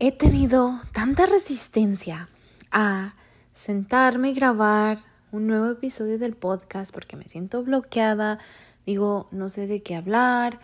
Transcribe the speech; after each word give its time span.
he 0.00 0.12
tenido 0.12 0.80
tanta 0.92 1.26
resistencia 1.26 2.28
a 2.70 3.14
sentarme 3.52 4.30
y 4.30 4.34
grabar 4.34 4.98
un 5.32 5.48
nuevo 5.48 5.66
episodio 5.66 6.18
del 6.18 6.36
podcast 6.36 6.94
porque 6.94 7.16
me 7.16 7.24
siento 7.24 7.64
bloqueada, 7.64 8.38
digo, 8.86 9.26
no 9.32 9.48
sé 9.48 9.66
de 9.66 9.82
qué 9.82 9.96
hablar. 9.96 10.60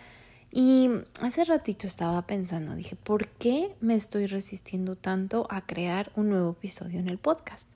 Y 0.51 0.89
hace 1.21 1.43
ratito 1.43 1.85
estaba 1.85 2.21
pensando, 2.21 2.75
dije, 2.75 2.95
¿por 2.95 3.27
qué 3.27 3.75
me 3.81 3.95
estoy 3.95 4.25
resistiendo 4.25 4.95
tanto 4.95 5.47
a 5.49 5.65
crear 5.65 6.13
un 6.15 6.29
nuevo 6.29 6.51
episodio 6.51 6.99
en 6.99 7.09
el 7.09 7.17
podcast? 7.17 7.67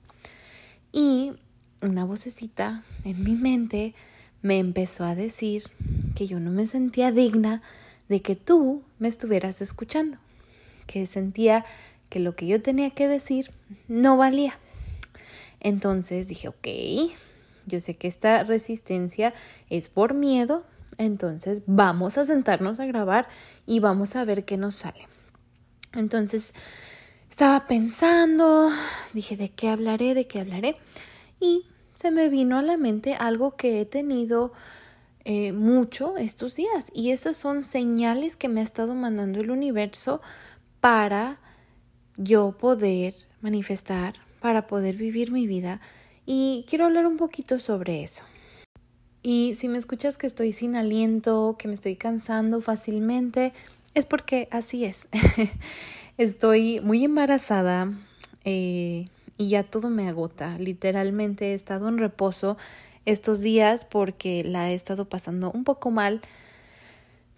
Y 0.92 1.32
una 1.82 2.06
vocecita 2.06 2.84
en 3.04 3.22
mi 3.22 3.32
mente 3.32 3.94
me 4.40 4.58
empezó 4.58 5.04
a 5.04 5.14
decir 5.14 5.64
que 6.16 6.26
yo 6.26 6.40
no 6.40 6.50
me 6.50 6.66
sentía 6.66 7.12
digna 7.12 7.60
de 8.08 8.22
que 8.22 8.34
tú 8.34 8.82
me 8.98 9.08
estuvieras 9.08 9.60
escuchando 9.60 10.16
que 10.90 11.06
sentía 11.06 11.64
que 12.08 12.18
lo 12.18 12.34
que 12.34 12.48
yo 12.48 12.60
tenía 12.60 12.90
que 12.90 13.06
decir 13.06 13.52
no 13.86 14.16
valía. 14.16 14.58
Entonces 15.60 16.26
dije, 16.26 16.48
ok, 16.48 16.66
yo 17.66 17.78
sé 17.78 17.96
que 17.96 18.08
esta 18.08 18.42
resistencia 18.42 19.32
es 19.68 19.88
por 19.88 20.14
miedo, 20.14 20.64
entonces 20.98 21.62
vamos 21.66 22.18
a 22.18 22.24
sentarnos 22.24 22.80
a 22.80 22.86
grabar 22.86 23.28
y 23.66 23.78
vamos 23.78 24.16
a 24.16 24.24
ver 24.24 24.44
qué 24.44 24.56
nos 24.56 24.74
sale. 24.74 25.06
Entonces 25.92 26.54
estaba 27.30 27.68
pensando, 27.68 28.72
dije, 29.12 29.36
¿de 29.36 29.50
qué 29.50 29.68
hablaré? 29.68 30.14
¿De 30.14 30.26
qué 30.26 30.40
hablaré? 30.40 30.76
Y 31.38 31.66
se 31.94 32.10
me 32.10 32.28
vino 32.28 32.58
a 32.58 32.62
la 32.62 32.76
mente 32.76 33.14
algo 33.14 33.52
que 33.52 33.80
he 33.80 33.86
tenido 33.86 34.52
eh, 35.24 35.52
mucho 35.52 36.16
estos 36.16 36.56
días 36.56 36.90
y 36.92 37.12
estas 37.12 37.36
son 37.36 37.62
señales 37.62 38.36
que 38.36 38.48
me 38.48 38.60
ha 38.60 38.64
estado 38.64 38.96
mandando 38.96 39.38
el 39.38 39.52
universo 39.52 40.20
para 40.80 41.38
yo 42.16 42.52
poder 42.52 43.14
manifestar, 43.40 44.14
para 44.40 44.66
poder 44.66 44.96
vivir 44.96 45.32
mi 45.32 45.46
vida 45.46 45.80
y 46.26 46.64
quiero 46.68 46.86
hablar 46.86 47.06
un 47.06 47.16
poquito 47.16 47.58
sobre 47.58 48.02
eso. 48.02 48.24
Y 49.22 49.54
si 49.58 49.68
me 49.68 49.78
escuchas 49.78 50.16
que 50.16 50.26
estoy 50.26 50.52
sin 50.52 50.76
aliento, 50.76 51.56
que 51.58 51.68
me 51.68 51.74
estoy 51.74 51.96
cansando 51.96 52.60
fácilmente, 52.60 53.52
es 53.94 54.06
porque 54.06 54.48
así 54.50 54.84
es. 54.84 55.08
estoy 56.16 56.80
muy 56.80 57.04
embarazada 57.04 57.92
eh, 58.44 59.04
y 59.36 59.48
ya 59.48 59.62
todo 59.62 59.90
me 59.90 60.08
agota. 60.08 60.56
Literalmente 60.58 61.52
he 61.52 61.54
estado 61.54 61.88
en 61.88 61.98
reposo 61.98 62.56
estos 63.04 63.40
días 63.40 63.84
porque 63.84 64.42
la 64.44 64.70
he 64.70 64.74
estado 64.74 65.06
pasando 65.06 65.50
un 65.50 65.64
poco 65.64 65.90
mal 65.90 66.20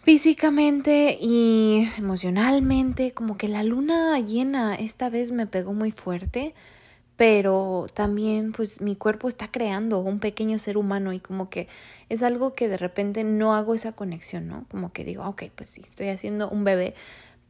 físicamente 0.02 1.16
y 1.20 1.88
emocionalmente, 1.96 3.12
como 3.12 3.36
que 3.36 3.48
la 3.48 3.62
luna 3.62 4.18
llena 4.18 4.74
esta 4.74 5.08
vez 5.08 5.30
me 5.30 5.46
pegó 5.46 5.72
muy 5.74 5.92
fuerte, 5.92 6.54
pero 7.16 7.86
también 7.94 8.52
pues 8.52 8.80
mi 8.80 8.96
cuerpo 8.96 9.28
está 9.28 9.48
creando 9.48 10.00
un 10.00 10.18
pequeño 10.18 10.58
ser 10.58 10.76
humano 10.76 11.12
y 11.12 11.20
como 11.20 11.50
que 11.50 11.68
es 12.08 12.24
algo 12.24 12.54
que 12.54 12.68
de 12.68 12.78
repente 12.78 13.22
no 13.22 13.54
hago 13.54 13.74
esa 13.74 13.92
conexión, 13.92 14.48
¿no? 14.48 14.64
Como 14.68 14.92
que 14.92 15.04
digo, 15.04 15.24
ok, 15.24 15.44
pues 15.54 15.70
sí, 15.70 15.82
estoy 15.84 16.08
haciendo 16.08 16.50
un 16.50 16.64
bebé, 16.64 16.94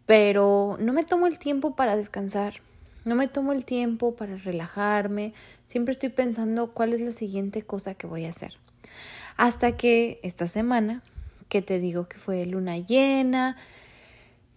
pero 0.04 0.76
no 0.78 0.92
me 0.92 1.04
tomo 1.04 1.26
el 1.26 1.38
tiempo 1.38 1.74
para 1.74 1.96
descansar, 1.96 2.60
no 3.06 3.14
me 3.14 3.28
tomo 3.28 3.52
el 3.52 3.64
tiempo 3.64 4.14
para 4.14 4.36
relajarme, 4.36 5.32
siempre 5.66 5.92
estoy 5.92 6.10
pensando 6.10 6.72
cuál 6.72 6.92
es 6.92 7.00
la 7.00 7.12
siguiente 7.12 7.62
cosa 7.62 7.94
que 7.94 8.06
voy 8.06 8.26
a 8.26 8.30
hacer. 8.30 8.52
Hasta 9.38 9.74
que 9.78 10.20
esta 10.22 10.46
semana 10.48 11.02
que 11.52 11.60
te 11.60 11.78
digo 11.78 12.08
que 12.08 12.16
fue 12.16 12.46
luna 12.46 12.78
llena. 12.78 13.58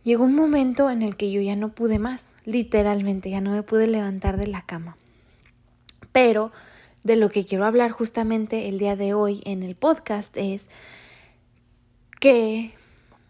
Llegó 0.05 0.23
un 0.23 0.33
momento 0.33 0.89
en 0.89 1.01
el 1.01 1.17
que 1.17 1.29
yo 1.29 1.41
ya 1.41 1.57
no 1.57 1.75
pude 1.75 1.99
más, 1.99 2.37
literalmente, 2.45 3.29
ya 3.29 3.41
no 3.41 3.51
me 3.51 3.63
pude 3.63 3.87
levantar 3.87 4.37
de 4.37 4.47
la 4.47 4.61
cama. 4.61 4.95
Pero 6.13 6.53
de 7.03 7.17
lo 7.17 7.29
que 7.29 7.45
quiero 7.45 7.65
hablar 7.65 7.91
justamente 7.91 8.69
el 8.69 8.79
día 8.79 8.95
de 8.95 9.13
hoy 9.13 9.41
en 9.43 9.61
el 9.61 9.75
podcast 9.75 10.37
es 10.37 10.69
que 12.21 12.71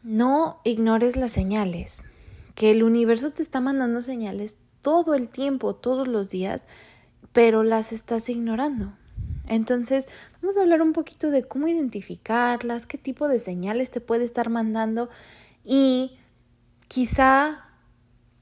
no 0.04 0.60
ignores 0.64 1.18
las 1.18 1.32
señales, 1.32 2.06
que 2.54 2.70
el 2.70 2.84
universo 2.84 3.32
te 3.32 3.42
está 3.42 3.62
mandando 3.62 4.04
señales 4.04 4.58
todo 4.84 5.16
el 5.16 5.28
tiempo, 5.28 5.74
todos 5.74 6.08
los 6.08 6.30
días, 6.30 6.68
pero 7.34 7.64
las 7.64 7.94
estás 7.94 8.30
ignorando. 8.30 8.94
Entonces, 9.48 10.08
vamos 10.46 10.58
a 10.58 10.62
hablar 10.62 10.84
un 10.84 10.94
poquito 10.94 11.32
de 11.32 11.42
cómo 11.42 11.68
identificarlas, 11.68 12.86
qué 12.86 13.00
tipo 13.00 13.28
de 13.28 13.40
señales 13.40 13.90
te 13.90 14.00
puede 14.00 14.26
estar 14.26 14.52
mandando 14.52 15.10
y 15.64 16.20
quizá 16.88 17.66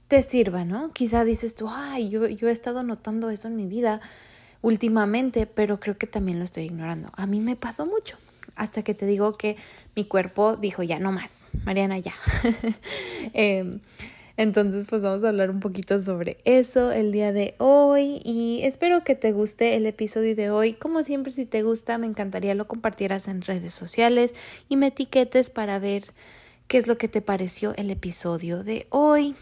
te 0.10 0.22
sirva, 0.22 0.66
¿no? 0.66 0.92
Quizá 0.92 1.24
dices 1.24 1.56
tú, 1.56 1.70
ay, 1.70 2.10
yo, 2.10 2.28
yo 2.28 2.50
he 2.50 2.52
estado 2.52 2.84
notando 2.84 3.30
eso 3.30 3.48
en 3.48 3.56
mi 3.56 3.68
vida 3.68 4.02
últimamente, 4.62 5.46
pero 5.46 5.80
creo 5.80 5.98
que 5.98 6.06
también 6.06 6.40
lo 6.40 6.44
estoy 6.44 6.64
ignorando. 6.66 7.10
A 7.16 7.26
mí 7.26 7.40
me 7.40 7.56
pasó 7.56 7.86
mucho 7.86 8.18
hasta 8.58 8.84
que 8.84 8.94
te 8.94 9.06
digo 9.06 9.32
que 9.38 9.56
mi 9.96 10.04
cuerpo 10.04 10.58
dijo 10.58 10.84
ya 10.84 11.00
no 11.00 11.14
más, 11.14 11.52
Mariana 11.64 12.00
ya. 12.00 12.16
eh, 13.34 13.80
entonces, 14.36 14.88
pues 14.90 15.04
vamos 15.04 15.24
a 15.24 15.30
hablar 15.30 15.52
un 15.52 15.60
poquito 15.60 16.00
sobre 16.00 16.38
eso 16.44 16.92
el 16.92 17.12
día 17.12 17.32
de 17.32 17.54
hoy 17.60 18.20
y 18.26 18.62
espero 18.64 19.04
que 19.04 19.16
te 19.16 19.32
guste 19.32 19.76
el 19.76 19.86
episodio 19.86 20.36
de 20.36 20.50
hoy. 20.50 20.74
Como 20.74 21.04
siempre, 21.04 21.32
si 21.32 21.46
te 21.46 21.62
gusta, 21.62 22.00
me 22.00 22.08
encantaría 22.08 22.56
lo 22.56 22.68
compartieras 22.68 23.28
en 23.28 23.44
redes 23.44 23.74
sociales 23.74 24.34
y 24.70 24.78
me 24.78 24.88
etiquetes 24.88 25.52
para 25.52 25.78
ver 25.78 26.04
qué 26.68 26.80
es 26.80 26.88
lo 26.88 26.98
que 26.98 27.08
te 27.08 27.22
pareció 27.22 27.76
el 27.76 27.92
episodio 27.92 28.64
de 28.64 28.88
hoy. 28.90 29.36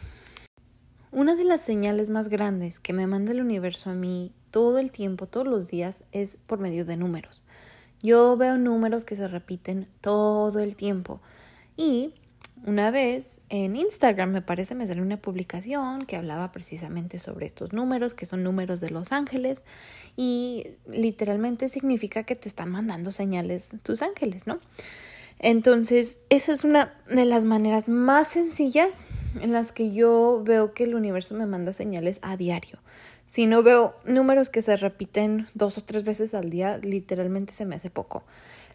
Una 1.13 1.35
de 1.35 1.46
las 1.46 1.62
señales 1.62 2.09
más 2.09 2.28
grandes 2.28 2.81
que 2.81 2.91
me 2.91 3.07
manda 3.07 3.31
el 3.31 3.40
universo 3.40 3.90
a 3.90 3.94
mí 3.94 4.34
todo 4.51 4.78
el 4.78 4.91
tiempo, 4.91 5.25
todos 5.25 5.47
los 5.47 5.69
días, 5.69 6.03
es 6.12 6.38
por 6.47 6.59
medio 6.59 6.84
de 6.84 6.97
números. 6.97 7.46
Yo 8.03 8.35
veo 8.35 8.57
números 8.57 9.06
que 9.06 9.16
se 9.16 9.30
repiten 9.30 9.88
todo 10.01 10.59
el 10.59 10.75
tiempo 10.75 11.22
y 11.78 12.13
una 12.66 12.91
vez 12.91 13.41
en 13.49 13.75
Instagram, 13.75 14.31
me 14.31 14.41
parece, 14.41 14.75
me 14.75 14.85
salió 14.85 15.03
una 15.03 15.17
publicación 15.17 16.06
que 16.06 16.15
hablaba 16.15 16.51
precisamente 16.51 17.19
sobre 17.19 17.45
estos 17.45 17.74
números, 17.74 18.13
que 18.13 18.25
son 18.25 18.44
números 18.44 18.80
de 18.80 18.89
los 18.89 19.12
ángeles, 19.12 19.63
y 20.15 20.68
literalmente 20.88 21.68
significa 21.68 22.24
que 22.24 22.36
te 22.36 22.47
están 22.47 22.71
mandando 22.71 23.12
señales 23.12 23.71
tus 23.83 24.01
ángeles, 24.01 24.47
¿no? 24.47 24.59
Entonces, 25.39 26.19
esa 26.30 26.53
es 26.53 26.63
una 26.63 26.94
de 27.09 27.25
las 27.25 27.45
maneras 27.45 27.89
más 27.89 28.27
sencillas 28.27 29.07
en 29.41 29.51
las 29.51 29.71
que 29.71 29.91
yo 29.91 30.44
veo 30.45 30.74
que 30.74 30.83
el 30.83 30.94
universo 30.94 31.33
me 31.33 31.47
manda 31.47 31.74
señales 31.74 32.19
a 32.21 32.38
diario. 32.38 32.77
Si 33.25 33.47
no 33.47 33.63
veo 33.63 33.95
números 34.06 34.50
que 34.50 34.62
se 34.62 34.75
repiten 34.75 35.47
dos 35.56 35.80
o 35.80 35.83
tres 35.83 36.03
veces 36.03 36.36
al 36.36 36.51
día, 36.51 36.77
literalmente 36.77 37.53
se 37.53 37.65
me 37.65 37.75
hace 37.75 37.89
poco. 37.89 38.24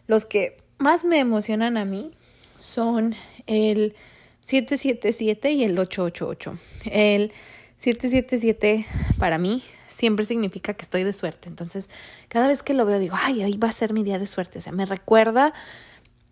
Los 0.07 0.25
que 0.25 0.57
más 0.77 1.05
me 1.05 1.19
emocionan 1.19 1.77
a 1.77 1.85
mí 1.85 2.11
son 2.57 3.15
el 3.45 3.95
777 4.41 5.51
y 5.51 5.63
el 5.63 5.77
888. 5.77 6.57
El 6.85 7.31
777 7.77 8.85
para 9.17 9.37
mí 9.37 9.63
siempre 9.89 10.25
significa 10.25 10.73
que 10.73 10.83
estoy 10.83 11.03
de 11.03 11.13
suerte. 11.13 11.49
Entonces, 11.49 11.89
cada 12.27 12.47
vez 12.47 12.63
que 12.63 12.73
lo 12.73 12.85
veo 12.85 12.99
digo, 12.99 13.15
ay, 13.19 13.43
hoy 13.43 13.57
va 13.57 13.69
a 13.69 13.71
ser 13.71 13.93
mi 13.93 14.03
día 14.03 14.19
de 14.19 14.27
suerte. 14.27 14.59
O 14.59 14.61
sea, 14.61 14.71
me 14.71 14.85
recuerda 14.85 15.53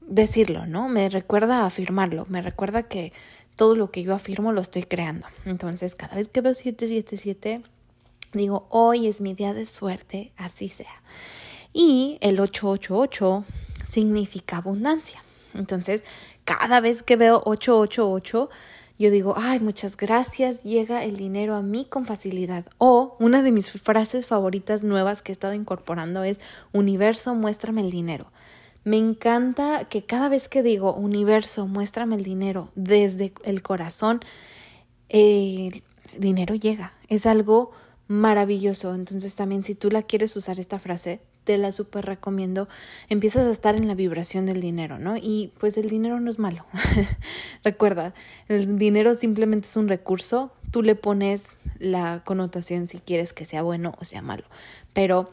decirlo, 0.01 0.65
¿no? 0.65 0.87
Me 0.87 1.09
recuerda 1.09 1.65
afirmarlo, 1.65 2.25
me 2.29 2.41
recuerda 2.41 2.83
que 2.83 3.11
todo 3.55 3.75
lo 3.75 3.91
que 3.91 4.03
yo 4.03 4.13
afirmo 4.13 4.51
lo 4.51 4.61
estoy 4.61 4.83
creando. 4.83 5.27
Entonces, 5.45 5.95
cada 5.95 6.15
vez 6.15 6.29
que 6.29 6.41
veo 6.41 6.53
777, 6.53 7.61
digo, 8.33 8.67
hoy 8.69 9.07
es 9.07 9.21
mi 9.21 9.33
día 9.33 9.53
de 9.53 9.65
suerte, 9.65 10.31
así 10.37 10.69
sea. 10.69 11.01
Y 11.73 12.17
el 12.21 12.39
888 12.39 13.43
significa 13.87 14.57
abundancia. 14.57 15.24
Entonces, 15.55 16.03
cada 16.43 16.79
vez 16.79 17.03
que 17.03 17.15
veo 17.15 17.41
888, 17.45 18.49
yo 18.97 19.11
digo, 19.11 19.33
ay, 19.35 19.59
muchas 19.59 19.97
gracias, 19.97 20.63
llega 20.63 21.03
el 21.03 21.17
dinero 21.17 21.55
a 21.55 21.61
mí 21.61 21.85
con 21.89 22.05
facilidad. 22.05 22.65
O 22.77 23.17
una 23.19 23.41
de 23.41 23.51
mis 23.51 23.71
frases 23.71 24.25
favoritas 24.25 24.83
nuevas 24.83 25.21
que 25.21 25.31
he 25.31 25.33
estado 25.33 25.53
incorporando 25.53 26.23
es, 26.23 26.39
universo, 26.71 27.35
muéstrame 27.35 27.81
el 27.81 27.91
dinero. 27.91 28.27
Me 28.85 28.97
encanta 28.97 29.85
que 29.89 30.05
cada 30.05 30.29
vez 30.29 30.47
que 30.47 30.63
digo, 30.63 30.93
universo, 30.93 31.67
muéstrame 31.67 32.15
el 32.15 32.23
dinero 32.23 32.69
desde 32.75 33.33
el 33.43 33.63
corazón, 33.63 34.21
el 35.09 35.83
dinero 36.17 36.55
llega. 36.55 36.93
Es 37.09 37.25
algo 37.25 37.71
maravilloso. 38.07 38.93
Entonces 38.93 39.35
también 39.35 39.63
si 39.63 39.75
tú 39.75 39.89
la 39.89 40.03
quieres 40.03 40.35
usar 40.37 40.59
esta 40.59 40.79
frase, 40.79 41.19
te 41.45 41.57
la 41.57 41.71
súper 41.71 42.05
recomiendo. 42.05 42.67
Empiezas 43.07 43.47
a 43.47 43.51
estar 43.51 43.75
en 43.75 43.87
la 43.87 43.95
vibración 43.95 44.45
del 44.45 44.59
dinero, 44.59 44.99
¿no? 44.99 45.15
Y 45.15 45.53
pues 45.59 45.77
el 45.77 45.89
dinero 45.89 46.19
no 46.19 46.29
es 46.29 46.39
malo. 46.39 46.65
Recuerda, 47.63 48.13
el 48.49 48.77
dinero 48.77 49.15
simplemente 49.15 49.67
es 49.67 49.77
un 49.77 49.87
recurso. 49.87 50.51
Tú 50.71 50.81
le 50.81 50.95
pones 50.95 51.57
la 51.79 52.23
connotación 52.25 52.87
si 52.87 52.99
quieres 52.99 53.31
que 53.31 53.45
sea 53.45 53.61
bueno 53.61 53.95
o 53.99 54.03
sea 54.03 54.21
malo. 54.21 54.43
Pero 54.91 55.29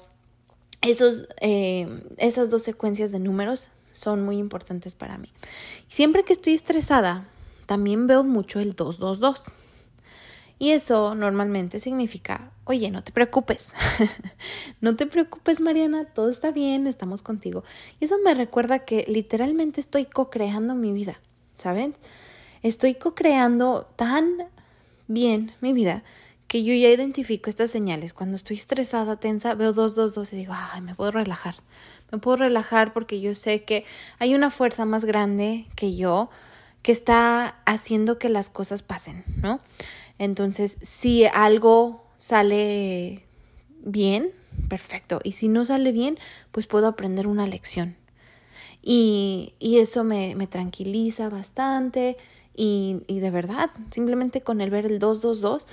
esos, 0.82 1.28
eh, 1.40 1.88
esas 2.18 2.50
dos 2.50 2.62
secuencias 2.62 3.10
de 3.10 3.18
números 3.18 3.70
son 3.92 4.24
muy 4.24 4.38
importantes 4.38 4.94
para 4.94 5.18
mí. 5.18 5.32
Siempre 5.88 6.24
que 6.24 6.32
estoy 6.32 6.52
estresada, 6.54 7.26
también 7.66 8.06
veo 8.06 8.22
mucho 8.22 8.60
el 8.60 8.74
222. 8.74 9.61
Y 10.62 10.70
eso 10.70 11.16
normalmente 11.16 11.80
significa, 11.80 12.52
oye, 12.62 12.92
no 12.92 13.02
te 13.02 13.10
preocupes, 13.10 13.74
no 14.80 14.94
te 14.94 15.08
preocupes 15.08 15.58
Mariana, 15.58 16.04
todo 16.04 16.30
está 16.30 16.52
bien, 16.52 16.86
estamos 16.86 17.20
contigo. 17.20 17.64
Y 17.98 18.04
eso 18.04 18.14
me 18.24 18.32
recuerda 18.32 18.78
que 18.84 19.04
literalmente 19.08 19.80
estoy 19.80 20.04
co-creando 20.04 20.76
mi 20.76 20.92
vida, 20.92 21.18
¿saben? 21.58 21.96
Estoy 22.62 22.94
co-creando 22.94 23.90
tan 23.96 24.36
bien 25.08 25.50
mi 25.60 25.72
vida 25.72 26.04
que 26.46 26.62
yo 26.62 26.72
ya 26.74 26.90
identifico 26.90 27.50
estas 27.50 27.72
señales. 27.72 28.14
Cuando 28.14 28.36
estoy 28.36 28.54
estresada, 28.54 29.16
tensa, 29.16 29.56
veo 29.56 29.72
222 29.72 30.32
y 30.32 30.36
digo, 30.36 30.52
ay, 30.54 30.80
me 30.80 30.94
puedo 30.94 31.10
relajar. 31.10 31.56
Me 32.12 32.18
puedo 32.18 32.36
relajar 32.36 32.92
porque 32.92 33.20
yo 33.20 33.34
sé 33.34 33.64
que 33.64 33.84
hay 34.20 34.36
una 34.36 34.48
fuerza 34.48 34.84
más 34.84 35.06
grande 35.06 35.66
que 35.74 35.96
yo 35.96 36.30
que 36.82 36.92
está 36.92 37.56
haciendo 37.64 38.18
que 38.18 38.28
las 38.28 38.50
cosas 38.50 38.82
pasen, 38.82 39.24
¿no? 39.40 39.60
Entonces, 40.18 40.78
si 40.82 41.24
algo 41.24 42.04
sale 42.18 43.24
bien, 43.84 44.30
perfecto. 44.68 45.20
Y 45.24 45.32
si 45.32 45.48
no 45.48 45.64
sale 45.64 45.92
bien, 45.92 46.18
pues 46.50 46.66
puedo 46.66 46.86
aprender 46.86 47.26
una 47.26 47.46
lección. 47.46 47.96
Y, 48.82 49.54
y 49.58 49.78
eso 49.78 50.04
me, 50.04 50.34
me, 50.34 50.46
tranquiliza 50.46 51.28
bastante. 51.28 52.16
Y, 52.54 53.02
y, 53.06 53.20
de 53.20 53.30
verdad, 53.30 53.70
simplemente 53.90 54.40
con 54.42 54.60
el 54.60 54.70
ver 54.70 54.86
el 54.86 54.98
222 54.98 55.66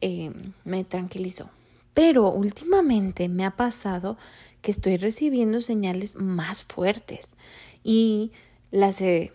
eh, 0.00 0.32
me 0.64 0.84
tranquilizó. 0.84 1.50
Pero 1.94 2.30
últimamente 2.30 3.28
me 3.28 3.44
ha 3.44 3.50
pasado 3.50 4.16
que 4.62 4.70
estoy 4.70 4.96
recibiendo 4.96 5.60
señales 5.60 6.16
más 6.16 6.62
fuertes 6.62 7.34
y 7.82 8.32
las 8.70 9.00
he 9.00 9.32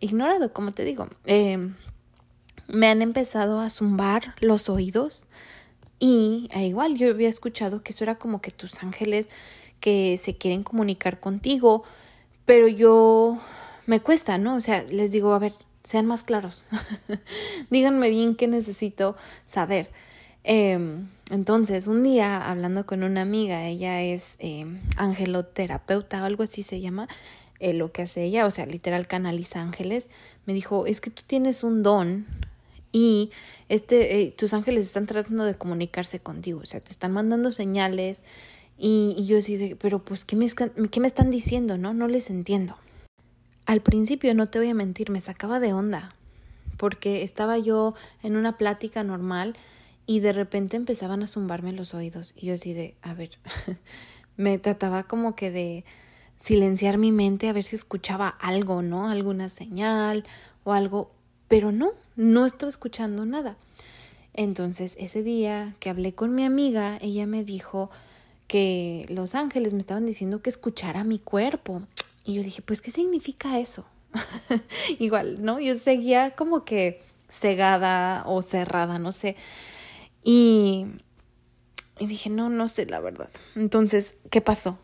ignorado, 0.00 0.52
como 0.52 0.72
te 0.72 0.84
digo. 0.84 1.08
Eh, 1.26 1.72
me 2.68 2.88
han 2.88 3.02
empezado 3.02 3.60
a 3.60 3.70
zumbar 3.70 4.34
los 4.40 4.68
oídos 4.68 5.26
y 5.98 6.48
a 6.52 6.62
igual 6.62 6.96
yo 6.96 7.10
había 7.10 7.28
escuchado 7.28 7.82
que 7.82 7.92
eso 7.92 8.04
era 8.04 8.16
como 8.16 8.40
que 8.40 8.50
tus 8.50 8.82
ángeles 8.82 9.28
que 9.80 10.18
se 10.18 10.36
quieren 10.36 10.62
comunicar 10.62 11.18
contigo, 11.20 11.82
pero 12.44 12.68
yo 12.68 13.38
me 13.86 14.00
cuesta, 14.00 14.38
¿no? 14.38 14.56
O 14.56 14.60
sea, 14.60 14.84
les 14.90 15.10
digo, 15.12 15.32
a 15.32 15.38
ver, 15.38 15.52
sean 15.82 16.06
más 16.06 16.24
claros, 16.24 16.64
díganme 17.70 18.10
bien 18.10 18.36
qué 18.36 18.46
necesito 18.46 19.16
saber. 19.46 19.90
Em, 20.44 21.08
entonces, 21.30 21.88
un 21.88 22.02
día 22.02 22.48
hablando 22.48 22.86
con 22.86 23.02
una 23.02 23.22
amiga, 23.22 23.66
ella 23.66 24.02
es 24.02 24.36
eh, 24.38 24.66
angeloterapeuta 24.96 26.22
o 26.22 26.24
algo 26.26 26.42
así 26.42 26.62
se 26.62 26.80
llama, 26.80 27.08
eh, 27.60 27.72
lo 27.72 27.92
que 27.92 28.02
hace 28.02 28.24
ella, 28.24 28.46
o 28.46 28.50
sea, 28.50 28.66
literal 28.66 29.06
canaliza 29.06 29.60
ángeles, 29.60 30.08
me 30.46 30.54
dijo, 30.54 30.86
es 30.86 31.00
que 31.00 31.10
tú 31.10 31.22
tienes 31.26 31.64
un 31.64 31.82
don 31.82 32.26
y 32.92 33.30
este, 33.68 34.20
eh, 34.20 34.34
tus 34.36 34.54
ángeles 34.54 34.86
están 34.86 35.06
tratando 35.06 35.44
de 35.44 35.56
comunicarse 35.56 36.20
contigo, 36.20 36.60
o 36.62 36.66
sea, 36.66 36.80
te 36.80 36.90
están 36.90 37.12
mandando 37.12 37.52
señales 37.52 38.22
y, 38.78 39.14
y 39.18 39.26
yo 39.26 39.38
así 39.38 39.76
pero 39.80 40.04
pues, 40.04 40.24
¿qué 40.24 40.36
me, 40.36 40.46
¿qué 40.90 41.00
me 41.00 41.06
están 41.06 41.30
diciendo? 41.30 41.78
No, 41.78 41.94
no 41.94 42.08
les 42.08 42.30
entiendo. 42.30 42.76
Al 43.66 43.82
principio, 43.82 44.34
no 44.34 44.46
te 44.46 44.58
voy 44.58 44.70
a 44.70 44.74
mentir, 44.74 45.10
me 45.10 45.20
sacaba 45.20 45.60
de 45.60 45.74
onda, 45.74 46.14
porque 46.78 47.22
estaba 47.22 47.58
yo 47.58 47.94
en 48.22 48.36
una 48.36 48.56
plática 48.56 49.04
normal 49.04 49.56
y 50.06 50.20
de 50.20 50.32
repente 50.32 50.76
empezaban 50.76 51.22
a 51.22 51.26
zumbarme 51.26 51.72
los 51.72 51.92
oídos 51.92 52.32
y 52.34 52.46
yo 52.46 52.54
así 52.54 52.72
de, 52.72 52.94
a 53.02 53.12
ver, 53.12 53.38
me 54.38 54.58
trataba 54.58 55.02
como 55.02 55.34
que 55.34 55.50
de 55.50 55.84
silenciar 56.38 56.96
mi 56.96 57.12
mente 57.12 57.48
a 57.48 57.52
ver 57.52 57.64
si 57.64 57.76
escuchaba 57.76 58.28
algo, 58.28 58.80
¿no? 58.80 59.10
Alguna 59.10 59.50
señal 59.50 60.24
o 60.64 60.72
algo, 60.72 61.10
pero 61.48 61.72
no, 61.72 61.92
no 62.16 62.46
estaba 62.46 62.68
escuchando 62.68 63.24
nada. 63.24 63.56
Entonces, 64.34 64.96
ese 65.00 65.22
día 65.22 65.74
que 65.80 65.90
hablé 65.90 66.14
con 66.14 66.34
mi 66.34 66.44
amiga, 66.44 66.98
ella 67.00 67.26
me 67.26 67.42
dijo 67.42 67.90
que 68.46 69.04
los 69.08 69.34
ángeles 69.34 69.74
me 69.74 69.80
estaban 69.80 70.06
diciendo 70.06 70.42
que 70.42 70.50
escuchara 70.50 71.02
mi 71.04 71.18
cuerpo. 71.18 71.82
Y 72.24 72.34
yo 72.34 72.42
dije, 72.42 72.62
pues, 72.62 72.80
¿qué 72.80 72.90
significa 72.90 73.58
eso? 73.58 73.86
Igual, 74.98 75.42
¿no? 75.42 75.58
Yo 75.58 75.74
seguía 75.74 76.36
como 76.36 76.64
que 76.64 77.02
cegada 77.28 78.22
o 78.26 78.42
cerrada, 78.42 78.98
no 78.98 79.12
sé. 79.12 79.36
Y, 80.22 80.86
dije, 81.98 82.30
no, 82.30 82.48
no 82.48 82.68
sé 82.68 82.86
la 82.86 83.00
verdad. 83.00 83.30
Entonces, 83.56 84.14
¿qué 84.30 84.40
pasó? 84.40 84.78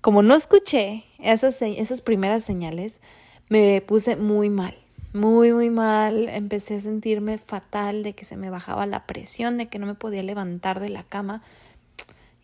Como 0.00 0.22
no 0.22 0.34
escuché 0.34 1.04
esas, 1.18 1.62
esas 1.62 2.00
primeras 2.00 2.42
señales, 2.42 3.00
me 3.48 3.80
puse 3.80 4.16
muy 4.16 4.50
mal 4.50 4.79
muy, 5.12 5.52
muy 5.52 5.70
mal, 5.70 6.28
empecé 6.28 6.76
a 6.76 6.80
sentirme 6.80 7.38
fatal 7.38 8.02
de 8.02 8.12
que 8.12 8.24
se 8.24 8.36
me 8.36 8.50
bajaba 8.50 8.86
la 8.86 9.06
presión, 9.06 9.58
de 9.58 9.68
que 9.68 9.78
no 9.78 9.86
me 9.86 9.94
podía 9.94 10.22
levantar 10.22 10.78
de 10.78 10.88
la 10.88 11.02
cama. 11.02 11.42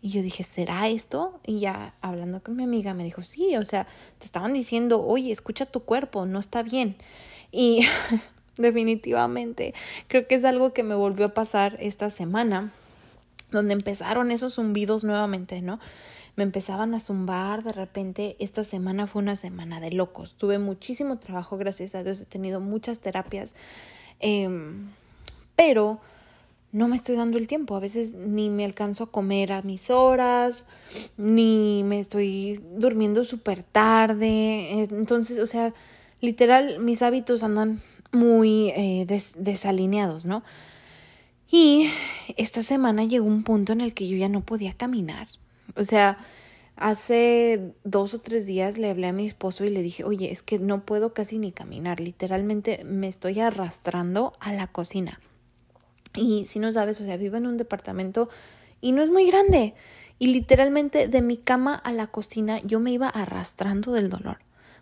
Y 0.01 0.09
yo 0.09 0.21
dije, 0.21 0.43
¿será 0.43 0.87
esto? 0.89 1.39
Y 1.45 1.59
ya 1.59 1.93
hablando 2.01 2.41
con 2.41 2.55
mi 2.55 2.63
amiga 2.63 2.93
me 2.93 3.03
dijo, 3.03 3.23
sí, 3.23 3.55
o 3.55 3.63
sea, 3.63 3.87
te 4.19 4.25
estaban 4.25 4.53
diciendo, 4.53 5.05
oye, 5.05 5.31
escucha 5.31 5.65
tu 5.65 5.81
cuerpo, 5.81 6.25
no 6.25 6.39
está 6.39 6.61
bien. 6.61 6.95
Y 7.51 7.85
definitivamente 8.57 9.73
creo 10.07 10.27
que 10.27 10.35
es 10.35 10.45
algo 10.45 10.73
que 10.73 10.83
me 10.83 10.95
volvió 10.95 11.27
a 11.27 11.33
pasar 11.33 11.77
esta 11.79 12.09
semana, 12.09 12.71
donde 13.51 13.73
empezaron 13.73 14.29
esos 14.29 14.55
zumbidos 14.55 15.05
nuevamente, 15.05 15.61
¿no? 15.61 15.79
Me 16.37 16.43
empezaban 16.43 16.93
a 16.93 16.99
zumbar 16.99 17.63
de 17.63 17.73
repente. 17.73 18.37
Esta 18.39 18.63
semana 18.63 19.07
fue 19.07 19.23
una 19.23 19.35
semana 19.35 19.81
de 19.81 19.91
locos. 19.91 20.35
Tuve 20.35 20.59
muchísimo 20.59 21.17
trabajo, 21.17 21.57
gracias 21.57 21.95
a 21.95 22.03
Dios. 22.03 22.21
He 22.21 22.25
tenido 22.25 22.61
muchas 22.61 22.99
terapias. 22.99 23.55
Em, 24.19 24.87
pero 25.55 25.99
no 26.71 26.87
me 26.87 26.95
estoy 26.95 27.15
dando 27.15 27.39
el 27.39 27.47
tiempo. 27.47 27.75
A 27.75 27.79
veces 27.79 28.13
ni 28.13 28.51
me 28.51 28.65
alcanzo 28.65 29.05
a 29.05 29.11
comer 29.11 29.51
a 29.51 29.63
mis 29.63 29.89
horas, 29.89 30.67
ni 31.17 31.81
me 31.83 31.99
estoy 31.99 32.63
durmiendo 32.75 33.25
súper 33.25 33.63
tarde. 33.63 34.83
Entonces, 34.83 35.39
o 35.39 35.47
sea, 35.47 35.73
literal, 36.21 36.79
mis 36.79 37.01
hábitos 37.01 37.41
andan 37.41 37.81
muy 38.11 38.69
eh, 38.75 39.07
desalineados, 39.35 40.25
¿no? 40.25 40.43
Y 41.49 41.89
esta 42.35 42.61
semana 42.61 43.05
llegó 43.05 43.25
un 43.25 43.43
punto 43.43 43.73
en 43.73 43.81
el 43.81 43.95
que 43.95 44.07
yo 44.07 44.17
ya 44.17 44.29
no 44.29 44.41
podía 44.41 44.73
caminar. 44.73 45.27
O 45.75 45.83
sea, 45.83 46.17
hace 46.75 47.73
dos 47.83 48.13
o 48.13 48.19
tres 48.19 48.45
días 48.45 48.77
le 48.77 48.89
hablé 48.89 49.07
a 49.07 49.13
mi 49.13 49.25
esposo 49.25 49.65
y 49.65 49.69
le 49.69 49.81
dije, 49.81 50.03
oye, 50.03 50.31
es 50.31 50.43
que 50.43 50.59
no 50.59 50.85
puedo 50.85 51.13
casi 51.13 51.39
ni 51.39 51.51
caminar, 51.51 51.99
literalmente 51.99 52.83
me 52.85 53.07
estoy 53.07 53.39
arrastrando 53.39 54.33
a 54.39 54.53
la 54.53 54.67
cocina. 54.67 55.19
Y 56.15 56.45
si 56.47 56.59
no 56.59 56.71
sabes, 56.71 57.01
o 57.01 57.05
sea, 57.05 57.17
vivo 57.17 57.37
en 57.37 57.47
un 57.47 57.57
departamento 57.57 58.29
y 58.81 58.91
no 58.91 59.01
es 59.01 59.09
muy 59.09 59.27
grande. 59.27 59.73
Y 60.19 60.27
literalmente 60.27 61.07
de 61.07 61.21
mi 61.21 61.37
cama 61.37 61.75
a 61.75 61.91
la 61.91 62.07
cocina 62.07 62.59
yo 62.63 62.79
me 62.79 62.91
iba 62.91 63.07
arrastrando 63.07 63.91
del 63.91 64.09
dolor. 64.09 64.39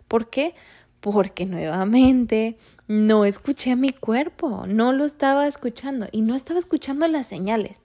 ¿Por 0.08 0.30
qué? 0.30 0.54
Porque 1.00 1.44
nuevamente 1.44 2.56
no 2.88 3.24
escuché 3.24 3.72
a 3.72 3.76
mi 3.76 3.90
cuerpo, 3.90 4.64
no 4.66 4.92
lo 4.92 5.04
estaba 5.04 5.46
escuchando 5.46 6.06
y 6.10 6.22
no 6.22 6.34
estaba 6.34 6.58
escuchando 6.58 7.06
las 7.06 7.26
señales. 7.26 7.84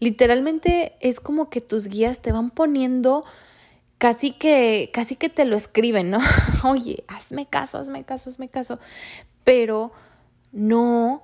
Literalmente 0.00 0.96
es 1.00 1.20
como 1.20 1.48
que 1.48 1.60
tus 1.60 1.88
guías 1.88 2.20
te 2.20 2.32
van 2.32 2.50
poniendo 2.50 3.24
casi 3.98 4.32
que, 4.32 4.90
casi 4.92 5.16
que 5.16 5.28
te 5.28 5.44
lo 5.44 5.56
escriben, 5.56 6.10
¿no? 6.10 6.18
Oye, 6.64 7.04
hazme 7.08 7.46
caso, 7.46 7.78
hazme 7.78 8.04
caso, 8.04 8.30
hazme 8.30 8.48
caso. 8.48 8.78
Pero 9.44 9.92
no, 10.52 11.22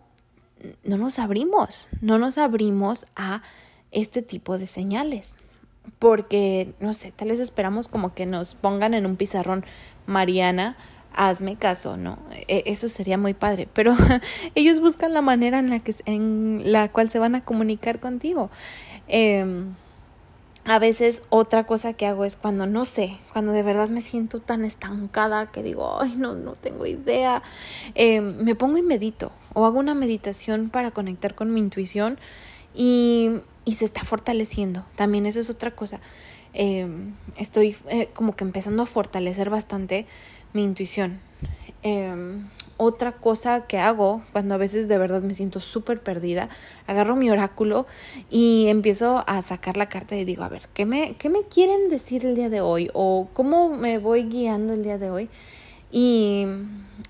no 0.84 0.96
nos 0.96 1.18
abrimos, 1.18 1.88
no 2.00 2.18
nos 2.18 2.38
abrimos 2.38 3.06
a 3.16 3.42
este 3.90 4.22
tipo 4.22 4.58
de 4.58 4.66
señales. 4.66 5.34
Porque, 5.98 6.74
no 6.80 6.94
sé, 6.94 7.12
tal 7.12 7.28
vez 7.28 7.40
esperamos 7.40 7.88
como 7.88 8.14
que 8.14 8.24
nos 8.24 8.54
pongan 8.54 8.94
en 8.94 9.04
un 9.04 9.16
pizarrón, 9.16 9.64
Mariana, 10.06 10.76
hazme 11.14 11.56
caso, 11.56 11.96
¿no? 11.96 12.18
E, 12.48 12.64
eso 12.66 12.88
sería 12.88 13.18
muy 13.18 13.34
padre, 13.34 13.68
pero 13.72 13.94
ellos 14.54 14.80
buscan 14.80 15.12
la 15.12 15.22
manera 15.22 15.58
en 15.58 15.70
la, 15.70 15.80
que, 15.80 15.94
en 16.06 16.62
la 16.64 16.90
cual 16.90 17.10
se 17.10 17.18
van 17.18 17.34
a 17.34 17.44
comunicar 17.44 18.00
contigo. 18.00 18.50
Em, 19.08 19.74
a 20.64 20.78
veces 20.78 21.22
otra 21.28 21.66
cosa 21.66 21.92
que 21.94 22.06
hago 22.06 22.24
es 22.24 22.36
cuando 22.36 22.66
no 22.66 22.84
sé, 22.84 23.18
cuando 23.32 23.52
de 23.52 23.62
verdad 23.62 23.88
me 23.88 24.00
siento 24.00 24.40
tan 24.40 24.64
estancada 24.64 25.50
que 25.50 25.62
digo, 25.62 26.00
ay, 26.00 26.14
no, 26.16 26.34
no 26.34 26.52
tengo 26.52 26.86
idea, 26.86 27.42
em, 27.94 28.36
me 28.44 28.54
pongo 28.54 28.78
y 28.78 28.82
medito 28.82 29.32
o 29.54 29.66
hago 29.66 29.78
una 29.78 29.94
meditación 29.94 30.70
para 30.70 30.92
conectar 30.92 31.34
con 31.34 31.52
mi 31.52 31.60
intuición 31.60 32.18
y, 32.74 33.30
y 33.64 33.72
se 33.72 33.84
está 33.84 34.04
fortaleciendo. 34.04 34.84
También 34.94 35.26
esa 35.26 35.40
es 35.40 35.50
otra 35.50 35.72
cosa. 35.72 36.00
Em, 36.54 37.14
estoy 37.38 37.74
eh, 37.88 38.10
como 38.12 38.36
que 38.36 38.44
empezando 38.44 38.82
a 38.82 38.86
fortalecer 38.86 39.48
bastante 39.48 40.06
mi 40.52 40.62
intuición. 40.62 41.20
Em, 41.82 42.44
otra 42.76 43.12
cosa 43.12 43.66
que 43.66 43.78
hago 43.78 44.22
cuando 44.32 44.54
a 44.54 44.56
veces 44.56 44.88
de 44.88 44.98
verdad 44.98 45.22
me 45.22 45.34
siento 45.34 45.60
súper 45.60 46.00
perdida, 46.00 46.48
agarro 46.86 47.16
mi 47.16 47.30
oráculo 47.30 47.86
y 48.30 48.66
empiezo 48.68 49.24
a 49.26 49.42
sacar 49.42 49.76
la 49.76 49.88
carta 49.88 50.16
y 50.16 50.24
digo, 50.24 50.44
a 50.44 50.48
ver, 50.48 50.68
¿qué 50.74 50.86
me, 50.86 51.14
¿qué 51.16 51.28
me 51.28 51.42
quieren 51.42 51.88
decir 51.90 52.24
el 52.26 52.34
día 52.34 52.48
de 52.48 52.60
hoy? 52.60 52.90
¿O 52.94 53.28
cómo 53.32 53.70
me 53.70 53.98
voy 53.98 54.24
guiando 54.24 54.72
el 54.72 54.82
día 54.82 54.98
de 54.98 55.10
hoy? 55.10 55.28
Y, 55.90 56.46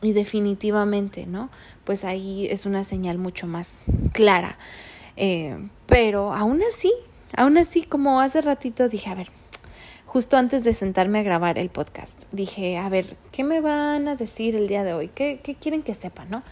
y 0.02 0.12
definitivamente, 0.12 1.26
¿no? 1.26 1.50
Pues 1.84 2.04
ahí 2.04 2.46
es 2.46 2.66
una 2.66 2.84
señal 2.84 3.18
mucho 3.18 3.46
más 3.46 3.84
clara. 4.12 4.58
Eh, 5.16 5.56
pero 5.86 6.32
aún 6.32 6.60
así, 6.68 6.92
aún 7.36 7.58
así, 7.58 7.82
como 7.82 8.20
hace 8.20 8.40
ratito 8.40 8.88
dije, 8.88 9.10
a 9.10 9.14
ver, 9.14 9.28
justo 10.12 10.36
antes 10.36 10.62
de 10.62 10.74
sentarme 10.74 11.20
a 11.20 11.22
grabar 11.22 11.56
el 11.56 11.70
podcast. 11.70 12.24
Dije, 12.32 12.76
a 12.76 12.90
ver, 12.90 13.16
¿qué 13.30 13.44
me 13.44 13.62
van 13.62 14.08
a 14.08 14.14
decir 14.14 14.54
el 14.58 14.68
día 14.68 14.84
de 14.84 14.92
hoy? 14.92 15.08
¿Qué, 15.08 15.40
qué 15.42 15.54
quieren 15.54 15.82
que 15.82 15.94
sepa, 15.94 16.26
no? 16.26 16.42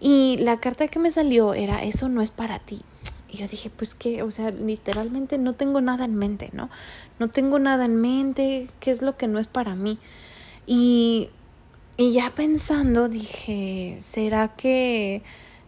Y 0.00 0.36
la 0.40 0.60
carta 0.60 0.86
que 0.86 0.98
me 0.98 1.10
salió 1.10 1.54
era, 1.54 1.82
eso 1.82 2.10
no 2.10 2.20
es 2.20 2.30
para 2.30 2.58
ti. 2.58 2.82
Y 3.30 3.38
yo 3.38 3.48
dije, 3.48 3.70
pues 3.70 3.94
que, 3.94 4.22
o 4.22 4.30
sea, 4.30 4.50
literalmente 4.50 5.38
no 5.38 5.54
tengo 5.54 5.80
nada 5.80 6.04
en 6.04 6.14
mente, 6.14 6.50
¿no? 6.52 6.68
No 7.18 7.28
tengo 7.28 7.58
nada 7.58 7.86
en 7.86 7.96
mente, 7.96 8.68
¿qué 8.80 8.90
es 8.90 9.00
lo 9.00 9.16
que 9.16 9.28
no 9.28 9.38
es 9.38 9.46
para 9.46 9.74
mí? 9.74 9.98
Y, 10.66 11.30
y 11.96 12.12
ya 12.12 12.34
pensando, 12.34 13.08
dije, 13.08 13.96
¿será 14.00 14.48
que 14.48 15.22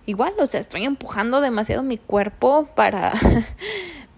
igual, 0.04 0.34
o 0.38 0.44
sea, 0.44 0.60
estoy 0.60 0.84
empujando 0.84 1.40
demasiado 1.40 1.82
mi 1.82 1.96
cuerpo 1.96 2.68
para 2.76 3.14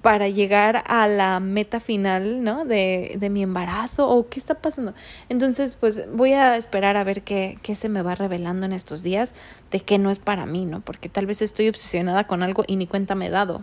para 0.05 0.29
llegar 0.29 0.85
a 0.87 1.09
la 1.09 1.41
meta 1.41 1.81
final, 1.81 2.45
¿no? 2.45 2.67
De, 2.67 3.17
de 3.19 3.31
mi 3.31 3.43
embarazo 3.43 4.07
o 4.07 4.29
qué 4.29 4.39
está 4.39 4.57
pasando. 4.57 4.93
Entonces, 5.31 5.79
pues 5.81 6.05
voy 6.13 6.35
a 6.35 6.59
esperar 6.59 6.99
a 6.99 7.05
ver 7.05 7.23
qué, 7.23 7.57
qué 7.63 7.75
se 7.75 7.89
me 7.89 8.03
va 8.03 8.15
revelando 8.15 8.67
en 8.67 8.75
estos 8.75 9.03
días 9.03 9.33
de 9.71 9.81
que 9.81 9.97
no 9.97 10.11
es 10.11 10.19
para 10.19 10.45
mí, 10.45 10.67
¿no? 10.67 10.83
Porque 10.83 11.09
tal 11.09 11.25
vez 11.25 11.41
estoy 11.41 11.71
obsesionada 11.71 12.27
con 12.27 12.43
algo 12.43 12.65
y 12.67 12.77
ni 12.77 12.87
cuenta 12.87 13.15
me 13.15 13.29
he 13.29 13.31
dado. 13.31 13.63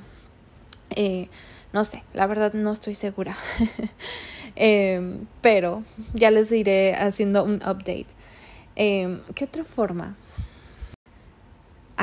Eh, 0.90 1.30
no 1.74 1.84
sé, 1.84 2.04
la 2.12 2.26
verdad 2.26 2.54
no 2.54 2.72
estoy 2.72 2.96
segura. 2.96 3.38
eh, 4.56 5.20
pero 5.42 5.84
ya 6.16 6.32
les 6.32 6.52
iré 6.52 6.96
haciendo 6.96 7.44
un 7.44 7.58
update. 7.58 8.08
Eh, 8.76 9.20
¿Qué 9.36 9.46
otra 9.46 9.64
forma? 9.64 10.18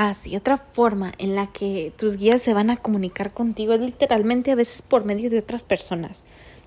Ah, 0.00 0.14
sí, 0.14 0.36
otra 0.36 0.58
forma 0.58 1.12
en 1.18 1.34
la 1.34 1.48
que 1.48 1.92
tus 1.96 2.18
guías 2.18 2.40
se 2.40 2.54
van 2.54 2.70
a 2.70 2.76
comunicar 2.76 3.34
contigo 3.34 3.72
es 3.72 3.80
literalmente 3.80 4.52
a 4.52 4.54
veces 4.54 4.80
por 4.80 5.04
medio 5.04 5.28
de 5.28 5.40
otras 5.40 5.64
personas. 5.64 6.22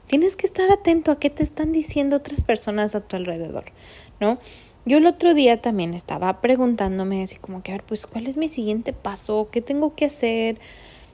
Tienes 0.08 0.36
que 0.36 0.46
estar 0.46 0.70
atento 0.70 1.12
a 1.12 1.18
qué 1.18 1.30
te 1.30 1.42
están 1.42 1.72
diciendo 1.72 2.18
otras 2.18 2.44
personas 2.44 2.94
a 2.94 3.00
tu 3.00 3.16
alrededor, 3.16 3.72
¿no? 4.20 4.38
Yo 4.84 4.98
el 4.98 5.06
otro 5.06 5.34
día 5.34 5.62
también 5.62 5.94
estaba 5.94 6.42
preguntándome 6.42 7.24
así 7.24 7.38
como 7.38 7.64
que, 7.64 7.72
a 7.72 7.76
ver, 7.76 7.86
pues, 7.86 8.06
¿cuál 8.06 8.28
es 8.28 8.36
mi 8.36 8.50
siguiente 8.50 8.92
paso? 8.92 9.48
¿Qué 9.50 9.62
tengo 9.62 9.96
que 9.96 10.04
hacer? 10.04 10.60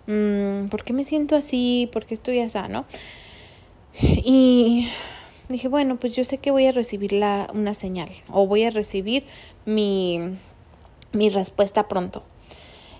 Mm, 0.07 0.69
¿Por 0.69 0.83
qué 0.83 0.93
me 0.93 1.03
siento 1.03 1.36
así? 1.36 1.88
¿Por 1.93 2.07
qué 2.07 2.15
estoy 2.15 2.39
así? 2.39 2.57
¿no? 2.67 2.86
Y 4.01 4.89
dije, 5.50 5.67
bueno, 5.67 5.97
pues 5.97 6.15
yo 6.15 6.24
sé 6.24 6.39
que 6.39 6.50
voy 6.50 6.65
a 6.65 6.71
recibir 6.71 7.13
la, 7.13 7.47
una 7.53 7.75
señal 7.75 8.09
o 8.27 8.47
voy 8.47 8.63
a 8.63 8.71
recibir 8.71 9.24
mi 9.67 10.39
mi 11.13 11.29
respuesta 11.29 11.87
pronto. 11.87 12.23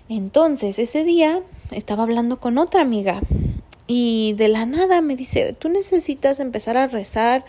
Entonces, 0.08 0.78
ese 0.78 1.04
día 1.04 1.42
estaba 1.70 2.04
hablando 2.04 2.40
con 2.40 2.58
otra 2.58 2.82
amiga 2.82 3.20
y 3.90 4.34
de 4.34 4.48
la 4.48 4.66
nada 4.66 5.00
me 5.00 5.16
dice, 5.16 5.54
tú 5.54 5.70
necesitas 5.70 6.40
empezar 6.40 6.76
a 6.76 6.86
rezar 6.86 7.44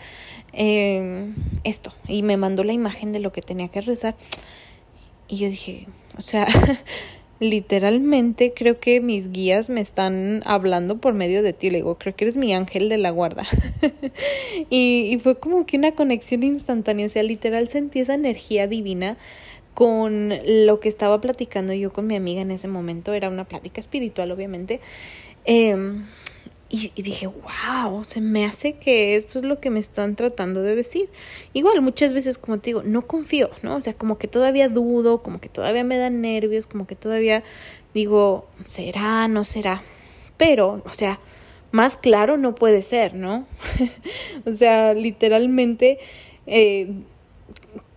em, 0.52 1.34
esto. 1.64 1.94
Y 2.08 2.22
me 2.22 2.38
mandó 2.38 2.64
la 2.64 2.72
imagen 2.72 3.12
de 3.12 3.20
lo 3.20 3.30
que 3.30 3.42
tenía 3.42 3.68
que 3.68 3.82
rezar. 3.82 4.16
Y 5.28 5.36
yo 5.36 5.48
dije, 5.48 5.86
o 6.16 6.22
sea, 6.22 6.48
literalmente 7.40 8.54
creo 8.54 8.80
que 8.80 9.02
mis 9.02 9.32
guías 9.32 9.68
me 9.68 9.82
están 9.82 10.42
hablando 10.46 10.98
por 10.98 11.12
medio 11.12 11.42
de 11.42 11.52
ti. 11.52 11.68
Le 11.68 11.78
digo, 11.78 11.98
creo 11.98 12.16
que 12.16 12.24
eres 12.24 12.38
mi 12.38 12.54
ángel 12.54 12.88
de 12.88 12.96
la 12.96 13.10
guarda. 13.10 13.46
y, 14.70 15.12
y 15.12 15.18
fue 15.18 15.38
como 15.38 15.66
que 15.66 15.76
una 15.76 15.92
conexión 15.92 16.42
instantánea. 16.42 17.04
O 17.04 17.10
sea, 17.10 17.22
literal 17.22 17.68
sentí 17.68 18.00
esa 18.00 18.14
energía 18.14 18.66
divina 18.66 19.18
con 19.80 20.34
lo 20.44 20.78
que 20.78 20.90
estaba 20.90 21.22
platicando 21.22 21.72
yo 21.72 21.90
con 21.90 22.06
mi 22.06 22.14
amiga 22.14 22.42
en 22.42 22.50
ese 22.50 22.68
momento, 22.68 23.14
era 23.14 23.30
una 23.30 23.44
plática 23.44 23.80
espiritual 23.80 24.30
obviamente, 24.30 24.78
em, 25.46 26.04
y, 26.68 26.90
dije, 27.00 27.28
wow, 27.28 28.04
se 28.04 28.20
me 28.20 28.44
hace 28.44 28.74
que 28.74 29.16
esto 29.16 29.38
es 29.38 29.44
lo 29.46 29.58
que 29.58 29.70
me 29.70 29.80
están 29.80 30.16
tratando 30.16 30.60
de 30.60 30.76
decir. 30.76 31.08
Igual, 31.54 31.80
muchas 31.80 32.12
veces, 32.12 32.36
como 32.36 32.58
te 32.58 32.66
digo, 32.68 32.82
no 32.82 33.06
confío, 33.06 33.48
¿no? 33.62 33.76
O 33.76 33.80
sea, 33.80 33.94
como 33.94 34.18
que 34.18 34.28
todavía 34.28 34.68
dudo, 34.68 35.22
como 35.22 35.40
que 35.40 35.48
todavía 35.48 35.82
me 35.82 35.96
dan 35.96 36.20
nervios, 36.20 36.66
como 36.66 36.86
que 36.86 36.94
todavía 36.94 37.42
digo, 37.94 38.46
¿será? 38.66 39.28
¿No 39.28 39.44
será? 39.44 39.82
Pero, 40.36 40.82
o 40.84 40.94
sea, 40.94 41.20
más 41.72 41.96
claro 41.96 42.36
no 42.36 42.54
puede 42.54 42.82
ser, 42.82 43.14
¿no? 43.14 43.46
o 44.44 44.52
sea, 44.52 44.92
literalmente, 44.92 45.98
eh, 46.46 46.92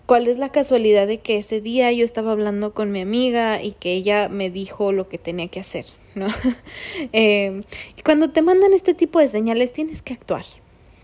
cuál 0.05 0.27
es 0.27 0.38
la 0.38 0.50
casualidad 0.50 1.07
de 1.07 1.19
que 1.19 1.38
ese 1.38 1.62
día 1.62 1.91
yo 1.91 2.05
estaba 2.05 2.31
hablando 2.31 2.74
con 2.74 2.91
mi 2.91 3.01
amiga 3.01 3.62
y 3.62 3.72
que 3.72 3.93
ella 3.93 4.29
me 4.29 4.50
dijo 4.50 4.91
lo 4.91 5.07
que 5.10 5.17
tenía 5.17 5.48
que 5.48 5.60
hacer, 5.60 5.86
¿no? 6.15 6.27
y 7.13 8.01
cuando 8.03 8.31
te 8.31 8.41
mandan 8.41 8.74
este 8.74 8.93
tipo 8.93 9.19
de 9.19 9.27
señales 9.27 9.74
tienes 9.74 10.01
que 10.01 10.13
actuar. 10.13 10.45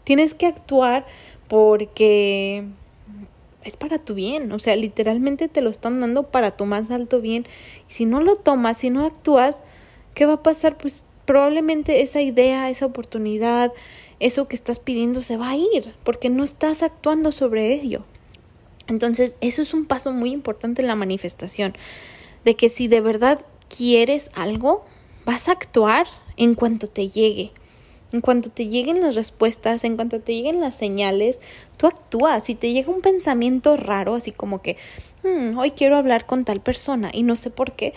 Tienes 0.03 0.33
que 0.33 0.47
actuar 0.47 1.05
porque 1.47 2.65
es 3.63 3.75
para 3.75 3.99
tu 3.99 4.13
bien, 4.13 4.51
o 4.51 4.59
sea, 4.59 4.75
literalmente 4.75 5.47
te 5.47 5.61
lo 5.61 5.69
están 5.69 5.99
dando 6.01 6.23
para 6.23 6.57
tu 6.57 6.65
más 6.65 6.89
alto 6.91 7.21
bien. 7.21 7.45
Si 7.87 8.05
no 8.05 8.21
lo 8.21 8.35
tomas, 8.35 8.77
si 8.77 8.89
no 8.89 9.05
actúas, 9.05 9.63
¿qué 10.13 10.25
va 10.25 10.33
a 10.33 10.43
pasar? 10.43 10.77
Pues 10.77 11.03
probablemente 11.25 12.01
esa 12.01 12.21
idea, 12.21 12.69
esa 12.69 12.85
oportunidad, 12.87 13.71
eso 14.19 14.47
que 14.47 14.55
estás 14.55 14.79
pidiendo 14.79 15.21
se 15.21 15.37
va 15.37 15.49
a 15.49 15.57
ir, 15.57 15.93
porque 16.03 16.29
no 16.29 16.43
estás 16.43 16.81
actuando 16.81 17.31
sobre 17.31 17.73
ello. 17.73 18.03
Entonces, 18.89 19.38
eso 19.39 19.62
es 19.62 19.74
un 19.74 19.86
paso 19.86 20.12
muy 20.12 20.31
importante 20.31 20.81
en 20.81 20.88
la 20.88 20.96
manifestación, 20.96 21.77
de 22.43 22.55
que 22.55 22.69
si 22.69 22.88
de 22.88 23.01
verdad 23.01 23.39
quieres 23.69 24.29
algo, 24.34 24.84
vas 25.25 25.48
a 25.48 25.53
actuar 25.53 26.08
en 26.38 26.55
cuanto 26.55 26.88
te 26.88 27.08
llegue. 27.08 27.51
En 28.12 28.22
cuanto 28.22 28.50
te 28.50 28.67
lleguen 28.67 29.01
las 29.01 29.13
respuestas, 29.13 29.84
en 29.84 29.96
cuanto 29.96 30.19
te 30.19 30.34
lleguen 30.34 30.60
las 30.60 30.74
señales, 30.74 31.39
tú 31.77 31.86
actúas. 31.86 32.43
Si 32.43 32.55
te 32.55 32.74
llega 32.74 32.91
un 32.91 33.01
pensamiento 33.01 33.77
raro, 33.77 34.15
así 34.15 34.31
como 34.31 34.63
que, 34.63 34.77
hmm, 35.24 35.55
hoy 35.60 35.72
quiero 35.72 35.96
hablar 35.96 36.25
con 36.25 36.43
tal 36.43 36.60
persona 36.60 37.12
y 37.13 37.22
no 37.22 37.36
sé 37.36 37.51
por 37.51 37.74
qué, 37.74 37.93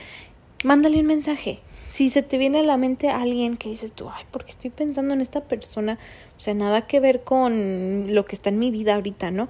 mándale 0.64 1.00
un 1.00 1.06
mensaje. 1.06 1.60
Si 1.86 2.10
se 2.10 2.22
te 2.22 2.36
viene 2.36 2.60
a 2.60 2.62
la 2.62 2.76
mente 2.76 3.08
alguien 3.08 3.56
que 3.56 3.70
dices 3.70 3.92
tú, 3.92 4.10
ay, 4.10 4.24
porque 4.30 4.50
estoy 4.50 4.70
pensando 4.70 5.14
en 5.14 5.22
esta 5.22 5.42
persona, 5.42 5.98
o 6.36 6.40
sea, 6.40 6.52
nada 6.52 6.86
que 6.86 7.00
ver 7.00 7.22
con 7.22 8.14
lo 8.14 8.26
que 8.26 8.34
está 8.34 8.50
en 8.50 8.58
mi 8.58 8.70
vida 8.70 8.94
ahorita, 8.94 9.30
¿no? 9.30 9.48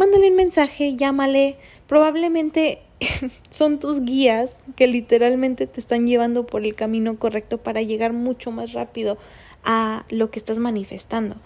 Mándale 0.00 0.30
un 0.30 0.36
mensaje, 0.36 0.96
llámale. 0.96 1.58
Probablemente 1.86 2.80
son 3.50 3.78
tus 3.78 4.00
guías 4.00 4.52
que 4.74 4.86
literalmente 4.86 5.66
te 5.66 5.78
están 5.78 6.06
llevando 6.06 6.46
por 6.46 6.64
el 6.64 6.74
camino 6.74 7.18
correcto 7.18 7.58
para 7.58 7.82
llegar 7.82 8.14
mucho 8.14 8.50
más 8.50 8.72
rápido 8.72 9.18
a 9.62 10.06
lo 10.08 10.30
que 10.30 10.38
estás 10.38 10.58
manifestando. 10.58 11.36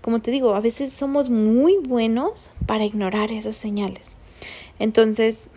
Como 0.00 0.20
te 0.20 0.32
digo, 0.32 0.56
a 0.56 0.60
veces 0.60 0.92
somos 0.92 1.30
muy 1.30 1.76
buenos 1.76 2.50
para 2.66 2.84
ignorar 2.84 3.30
esas 3.30 3.56
señales. 3.56 4.16
Entonces, 4.80 5.48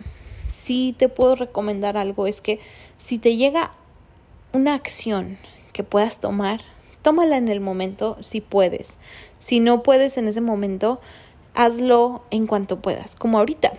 si 0.46 0.94
te 0.96 1.08
puedo 1.08 1.34
recomendar 1.34 1.96
algo, 1.96 2.28
es 2.28 2.40
que 2.40 2.60
si 2.98 3.18
te 3.18 3.36
llega 3.36 3.72
una 4.52 4.74
acción 4.74 5.38
que 5.72 5.82
puedas 5.82 6.20
tomar, 6.20 6.60
tómala 7.02 7.36
en 7.36 7.48
el 7.48 7.60
momento 7.60 8.16
si 8.20 8.40
puedes. 8.40 8.98
Si 9.40 9.58
no 9.58 9.82
puedes 9.82 10.18
en 10.18 10.28
ese 10.28 10.40
momento, 10.40 11.00
hazlo 11.54 12.22
en 12.30 12.46
cuanto 12.46 12.80
puedas, 12.80 13.16
como 13.16 13.38
ahorita. 13.38 13.72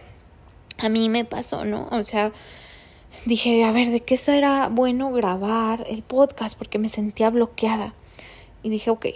A 0.80 0.90
mí 0.90 1.10
me 1.10 1.26
pasó, 1.26 1.66
¿no? 1.66 1.88
O 1.92 2.04
sea, 2.04 2.32
dije, 3.26 3.64
a 3.64 3.72
ver, 3.72 3.90
¿de 3.90 4.02
qué 4.02 4.18
será 4.18 4.70
bueno 4.70 5.12
grabar 5.12 5.86
el 5.90 6.02
podcast? 6.02 6.58
Porque 6.58 6.80
me 6.80 6.90
sentía 6.90 7.30
bloqueada. 7.30 7.94
Y 8.64 8.70
dije, 8.70 8.90
ok, 8.90 9.08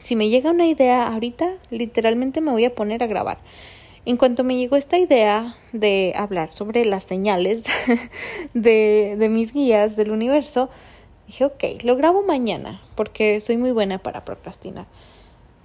si 0.00 0.16
me 0.16 0.28
llega 0.28 0.50
una 0.50 0.66
idea 0.66 1.06
ahorita, 1.06 1.54
literalmente 1.70 2.40
me 2.40 2.52
voy 2.52 2.64
a 2.64 2.74
poner 2.74 3.02
a 3.02 3.06
grabar. 3.06 3.38
En 4.04 4.16
cuanto 4.16 4.44
me 4.44 4.56
llegó 4.56 4.76
esta 4.76 4.98
idea 4.98 5.56
de 5.72 6.12
hablar 6.16 6.52
sobre 6.52 6.84
las 6.84 7.04
señales 7.04 7.64
de, 8.54 9.16
de 9.18 9.28
mis 9.28 9.52
guías 9.52 9.96
del 9.96 10.12
universo, 10.12 10.70
dije, 11.26 11.44
ok, 11.44 11.64
lo 11.82 11.96
grabo 11.96 12.22
mañana, 12.22 12.80
porque 12.94 13.40
soy 13.40 13.56
muy 13.56 13.72
buena 13.72 13.98
para 13.98 14.24
procrastinar. 14.24 14.86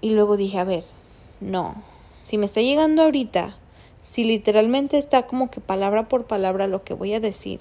Y 0.02 0.10
luego 0.12 0.38
dije, 0.38 0.58
a 0.58 0.64
ver, 0.64 0.84
no, 1.40 1.84
si 2.32 2.38
me 2.38 2.46
está 2.46 2.62
llegando 2.62 3.02
ahorita, 3.02 3.58
si 4.02 4.24
literalmente 4.24 4.98
está 4.98 5.24
como 5.24 5.52
que 5.52 5.60
palabra 5.60 6.08
por 6.08 6.28
palabra 6.28 6.66
lo 6.66 6.82
que 6.86 6.94
voy 6.94 7.14
a 7.14 7.20
decir, 7.20 7.60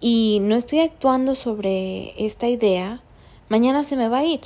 y 0.00 0.38
no 0.42 0.56
estoy 0.56 0.80
actuando 0.80 1.36
sobre 1.36 2.12
esta 2.16 2.48
idea, 2.48 3.00
mañana 3.48 3.84
se 3.84 3.94
me 3.94 4.08
va 4.08 4.18
a 4.18 4.24
ir. 4.24 4.40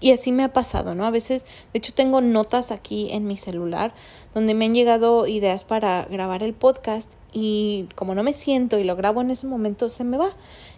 Y 0.00 0.12
así 0.12 0.30
me 0.30 0.44
ha 0.44 0.52
pasado, 0.52 0.94
¿no? 0.94 1.04
A 1.04 1.10
veces, 1.10 1.44
de 1.72 1.78
hecho, 1.78 1.92
tengo 1.92 2.20
notas 2.20 2.70
aquí 2.70 3.08
en 3.10 3.26
mi 3.26 3.36
celular 3.36 3.94
donde 4.32 4.54
me 4.54 4.66
han 4.66 4.74
llegado 4.76 5.26
ideas 5.26 5.64
para 5.64 6.04
grabar 6.04 6.44
el 6.44 6.54
podcast 6.54 7.10
y 7.32 7.88
como 7.96 8.14
no 8.14 8.22
me 8.22 8.32
siento 8.32 8.78
y 8.78 8.84
lo 8.84 8.94
grabo 8.94 9.22
en 9.22 9.32
ese 9.32 9.48
momento, 9.48 9.90
se 9.90 10.04
me 10.04 10.18
va. 10.18 10.30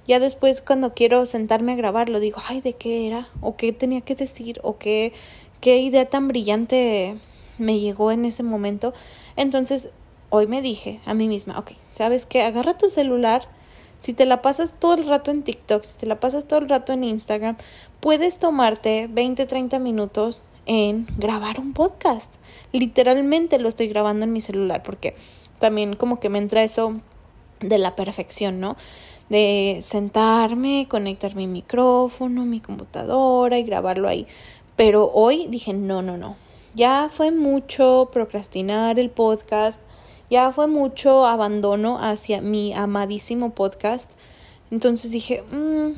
Ya 0.09 0.21
después 0.21 0.63
cuando 0.63 0.95
quiero 0.95 1.27
sentarme 1.27 1.73
a 1.73 1.77
grabarlo 1.77 2.19
digo, 2.19 2.41
ay, 2.49 2.63
¿de 2.63 2.73
qué 2.73 3.07
era? 3.07 3.29
¿O 3.43 3.57
qué 3.57 3.75
tenía 3.75 4.01
que 4.01 4.15
decir? 4.15 4.59
¿O 4.63 4.79
qué, 4.79 5.13
qué 5.61 5.81
idea 5.81 6.09
tan 6.09 6.29
brillante 6.29 7.19
me 7.59 7.79
llegó 7.79 8.11
en 8.11 8.25
ese 8.25 8.43
momento? 8.43 8.95
Entonces, 9.37 9.91
hoy 10.31 10.47
me 10.47 10.63
dije 10.63 11.01
a 11.07 11.15
mí 11.15 11.29
misma, 11.29 11.59
ok, 11.59 11.73
¿sabes 11.87 12.27
qué? 12.27 12.43
Agarra 12.43 12.77
tu 12.77 12.91
celular. 12.91 13.47
Si 14.01 14.13
te 14.13 14.27
la 14.27 14.43
pasas 14.43 14.75
todo 14.79 14.95
el 14.95 15.09
rato 15.09 15.31
en 15.31 15.43
TikTok, 15.43 15.85
si 15.85 15.95
te 15.95 16.07
la 16.07 16.21
pasas 16.21 16.47
todo 16.47 16.59
el 16.59 16.69
rato 16.69 16.93
en 16.93 17.05
Instagram, 17.05 17.57
puedes 18.01 18.39
tomarte 18.39 19.09
20, 19.11 19.47
30 19.47 19.79
minutos 19.79 20.45
en 20.67 21.07
grabar 21.17 21.61
un 21.61 21.73
podcast. 21.73 22.35
Literalmente 22.73 23.59
lo 23.59 23.69
estoy 23.69 23.89
grabando 23.89 24.25
en 24.25 24.33
mi 24.33 24.41
celular 24.41 24.83
porque 24.83 25.15
también 25.59 25.97
como 25.97 26.21
que 26.21 26.29
me 26.29 26.39
entra 26.39 26.63
eso 26.63 27.01
de 27.61 27.79
la 27.79 27.97
perfección, 27.97 28.61
¿no? 28.61 28.77
De 29.29 29.79
sentarme, 29.83 30.87
conectar 30.89 31.35
mi 31.35 31.47
micrófono, 31.47 32.45
mi 32.45 32.61
computadora 32.61 33.59
y 33.59 33.63
grabarlo 33.63 34.09
ahí. 34.09 34.27
Pero 34.77 35.11
hoy 35.15 35.47
dije, 35.49 35.73
no, 35.73 36.03
no, 36.03 36.19
no. 36.19 36.37
Ya 36.75 37.09
fue 37.09 37.31
mucho 37.31 38.09
procrastinar 38.13 38.99
el 38.99 39.09
podcast, 39.09 39.81
ya 40.29 40.51
fue 40.53 40.67
mucho 40.67 41.25
abandono 41.25 41.99
hacia 42.01 42.41
mi 42.41 42.75
amadísimo 42.75 43.51
podcast. 43.51 44.11
Entonces 44.73 45.13
dije, 45.13 45.43
mmm, 45.53 45.93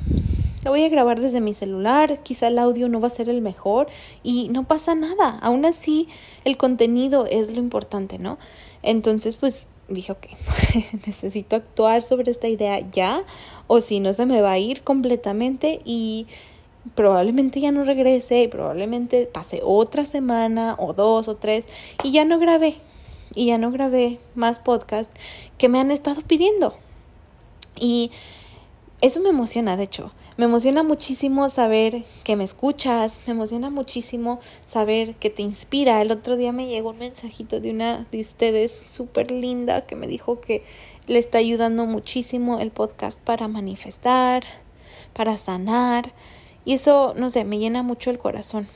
lo 0.65 0.71
voy 0.71 0.85
a 0.85 0.89
grabar 0.91 1.21
desde 1.21 1.41
mi 1.41 1.55
celular, 1.55 2.23
quizá 2.23 2.49
el 2.49 2.59
audio 2.59 2.89
no 2.91 3.01
va 3.01 3.07
a 3.07 3.11
ser 3.11 3.31
el 3.31 3.41
mejor 3.41 3.87
y 4.23 4.49
no 4.51 4.65
pasa 4.65 4.95
nada. 4.95 5.39
Aún 5.41 5.65
así, 5.65 6.09
el 6.45 6.59
contenido 6.59 7.25
es 7.25 7.55
lo 7.55 7.63
importante, 7.63 8.19
¿no? 8.19 8.37
Entonces, 8.83 9.37
pues 9.37 9.69
dije, 9.89 10.13
ok, 10.13 10.27
necesito 11.07 11.57
actuar 11.57 12.03
sobre 12.03 12.31
esta 12.31 12.49
idea 12.49 12.81
ya 12.91 13.23
o 13.67 13.81
si 13.81 14.01
no 14.01 14.13
se 14.13 14.27
me 14.27 14.43
va 14.43 14.53
a 14.53 14.59
ir 14.59 14.83
completamente 14.83 15.81
y 15.85 16.27
probablemente 16.95 17.61
ya 17.61 17.73
no 17.73 17.85
regrese 17.85 18.43
y 18.43 18.49
probablemente 18.49 19.27
pase 19.27 19.61
otra 19.65 20.05
semana 20.05 20.77
o 20.79 20.93
dos 20.93 21.29
o 21.29 21.37
tres 21.37 21.67
y 22.03 22.13
ya 22.13 22.25
no 22.25 22.39
grabé 22.39 22.77
y 23.35 23.47
ya 23.47 23.59
no 23.59 23.71
grabé 23.71 24.19
más 24.35 24.59
podcast 24.59 25.11
que 25.59 25.69
me 25.69 25.79
han 25.79 25.91
estado 25.91 26.23
pidiendo. 26.23 26.77
Y 27.79 28.11
eso 29.01 29.21
me 29.21 29.29
emociona, 29.29 29.77
de 29.77 29.85
hecho. 29.85 30.13
Me 30.39 30.45
emociona 30.45 30.83
muchísimo 30.83 31.49
saber 31.49 32.05
que 32.25 32.37
me 32.37 32.45
escuchas, 32.45 33.21
me 33.27 33.33
emociona 33.33 33.71
muchísimo 33.71 34.41
saber 34.67 35.15
que 35.15 35.31
te 35.31 35.43
inspira. 35.43 36.03
El 36.03 36.11
otro 36.13 36.37
día 36.37 36.53
me 36.53 36.67
llegó 36.67 36.91
un 36.91 36.99
mensajito 36.99 37.61
de 37.61 37.71
una 37.71 38.07
de 38.11 38.21
ustedes 38.21 38.71
súper 38.71 39.31
linda 39.31 39.87
que 39.87 39.97
me 39.97 40.07
dijo 40.07 40.41
que 40.41 40.63
le 41.07 41.19
está 41.19 41.39
ayudando 41.39 41.87
muchísimo 41.87 42.59
el 42.61 42.71
podcast 42.71 43.19
para 43.21 43.49
manifestar, 43.49 44.45
para 45.13 45.39
sanar. 45.39 46.13
Y 46.67 46.75
eso, 46.75 47.15
no 47.17 47.31
sé, 47.31 47.45
me 47.45 47.59
llena 47.59 47.83
mucho 47.83 48.11
el 48.11 48.19
corazón. 48.19 48.69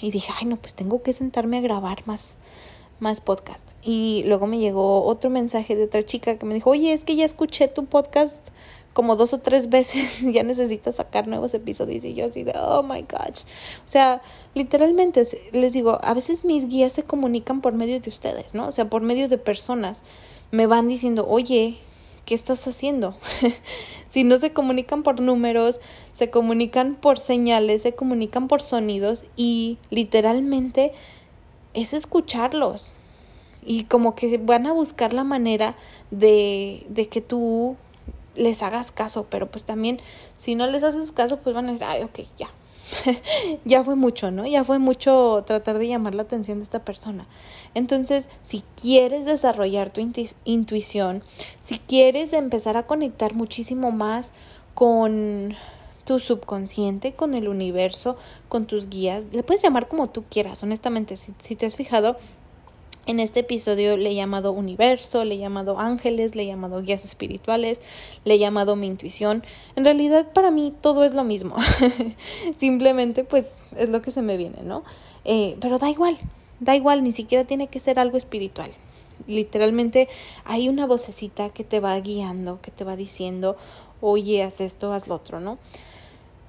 Y 0.00 0.12
dije, 0.12 0.32
ay, 0.38 0.46
no, 0.46 0.56
pues 0.56 0.74
tengo 0.74 1.02
que 1.02 1.12
sentarme 1.12 1.56
a 1.56 1.60
grabar 1.60 2.06
más, 2.06 2.36
más 3.00 3.20
podcast. 3.20 3.64
Y 3.82 4.22
luego 4.26 4.46
me 4.46 4.58
llegó 4.58 5.04
otro 5.04 5.30
mensaje 5.30 5.74
de 5.74 5.84
otra 5.84 6.04
chica 6.04 6.38
que 6.38 6.46
me 6.46 6.54
dijo, 6.54 6.70
oye, 6.70 6.92
es 6.92 7.04
que 7.04 7.16
ya 7.16 7.24
escuché 7.24 7.66
tu 7.66 7.86
podcast 7.86 8.50
como 8.92 9.16
dos 9.16 9.32
o 9.32 9.38
tres 9.38 9.70
veces 9.70 10.22
ya 10.32 10.42
necesito 10.42 10.92
sacar 10.92 11.26
nuevos 11.26 11.54
episodios 11.54 12.04
y 12.04 12.14
yo 12.14 12.26
así 12.26 12.42
de, 12.42 12.52
oh 12.54 12.82
my 12.82 13.00
gosh. 13.02 13.42
O 13.78 13.88
sea, 13.88 14.20
literalmente 14.54 15.22
les 15.52 15.72
digo, 15.72 15.98
a 16.02 16.14
veces 16.14 16.44
mis 16.44 16.68
guías 16.68 16.92
se 16.92 17.04
comunican 17.04 17.60
por 17.60 17.72
medio 17.72 17.98
de 17.98 18.10
ustedes, 18.10 18.54
¿no? 18.54 18.68
O 18.68 18.72
sea, 18.72 18.90
por 18.90 19.02
medio 19.02 19.28
de 19.28 19.38
personas. 19.38 20.02
Me 20.50 20.66
van 20.66 20.86
diciendo, 20.86 21.26
oye, 21.28 21.78
¿qué 22.28 22.34
estás 22.34 22.68
haciendo? 22.68 23.16
si 24.10 24.22
no 24.22 24.36
se 24.36 24.52
comunican 24.52 25.02
por 25.02 25.18
números, 25.18 25.80
se 26.12 26.28
comunican 26.28 26.94
por 26.94 27.18
señales, 27.18 27.80
se 27.80 27.94
comunican 27.94 28.48
por 28.48 28.60
sonidos 28.60 29.24
y 29.34 29.78
literalmente 29.88 30.92
es 31.72 31.94
escucharlos. 31.94 32.92
Y 33.64 33.84
como 33.84 34.14
que 34.14 34.36
van 34.36 34.66
a 34.66 34.72
buscar 34.72 35.14
la 35.14 35.24
manera 35.24 35.74
de, 36.10 36.84
de 36.90 37.08
que 37.08 37.22
tú 37.22 37.76
les 38.36 38.62
hagas 38.62 38.92
caso, 38.92 39.26
pero 39.30 39.50
pues 39.50 39.64
también 39.64 39.98
si 40.36 40.54
no 40.54 40.66
les 40.66 40.82
haces 40.82 41.12
caso, 41.12 41.38
pues 41.38 41.54
van 41.54 41.68
a 41.68 41.72
decir, 41.72 41.86
ay, 41.88 42.02
ok, 42.02 42.20
ya. 42.36 42.50
ya 43.64 43.84
fue 43.84 43.96
mucho, 43.96 44.30
¿no? 44.30 44.46
Ya 44.46 44.64
fue 44.64 44.78
mucho 44.78 45.44
tratar 45.46 45.78
de 45.78 45.88
llamar 45.88 46.14
la 46.14 46.22
atención 46.22 46.58
de 46.58 46.64
esta 46.64 46.84
persona. 46.84 47.26
Entonces, 47.74 48.28
si 48.42 48.62
quieres 48.80 49.24
desarrollar 49.24 49.90
tu 49.90 50.00
intuición, 50.44 51.22
si 51.60 51.78
quieres 51.78 52.32
empezar 52.32 52.76
a 52.76 52.86
conectar 52.86 53.34
muchísimo 53.34 53.90
más 53.90 54.32
con 54.74 55.54
tu 56.04 56.18
subconsciente, 56.18 57.12
con 57.12 57.34
el 57.34 57.48
universo, 57.48 58.16
con 58.48 58.66
tus 58.66 58.88
guías, 58.88 59.26
le 59.30 59.42
puedes 59.42 59.62
llamar 59.62 59.88
como 59.88 60.06
tú 60.06 60.24
quieras, 60.30 60.62
honestamente, 60.62 61.16
si, 61.16 61.34
si 61.42 61.54
te 61.54 61.66
has 61.66 61.76
fijado, 61.76 62.16
en 63.08 63.20
este 63.20 63.40
episodio 63.40 63.96
le 63.96 64.10
he 64.10 64.14
llamado 64.14 64.52
universo, 64.52 65.24
le 65.24 65.36
he 65.36 65.38
llamado 65.38 65.78
ángeles, 65.80 66.36
le 66.36 66.42
he 66.42 66.46
llamado 66.46 66.82
guías 66.82 67.06
espirituales, 67.06 67.80
le 68.26 68.34
he 68.34 68.38
llamado 68.38 68.76
mi 68.76 68.86
intuición. 68.86 69.42
En 69.76 69.84
realidad 69.84 70.30
para 70.34 70.50
mí 70.50 70.74
todo 70.82 71.04
es 71.04 71.14
lo 71.14 71.24
mismo. 71.24 71.56
Simplemente 72.58 73.24
pues 73.24 73.46
es 73.78 73.88
lo 73.88 74.02
que 74.02 74.10
se 74.10 74.20
me 74.20 74.36
viene, 74.36 74.62
¿no? 74.62 74.84
Eh, 75.24 75.56
pero 75.58 75.78
da 75.78 75.88
igual, 75.88 76.18
da 76.60 76.76
igual, 76.76 77.02
ni 77.02 77.12
siquiera 77.12 77.44
tiene 77.44 77.68
que 77.68 77.80
ser 77.80 77.98
algo 77.98 78.18
espiritual. 78.18 78.70
Literalmente 79.26 80.08
hay 80.44 80.68
una 80.68 80.86
vocecita 80.86 81.48
que 81.48 81.64
te 81.64 81.80
va 81.80 81.98
guiando, 81.98 82.60
que 82.60 82.70
te 82.70 82.84
va 82.84 82.94
diciendo, 82.94 83.56
oye, 84.02 84.42
haz 84.42 84.60
esto, 84.60 84.92
haz 84.92 85.08
lo 85.08 85.14
otro, 85.14 85.40
¿no? 85.40 85.56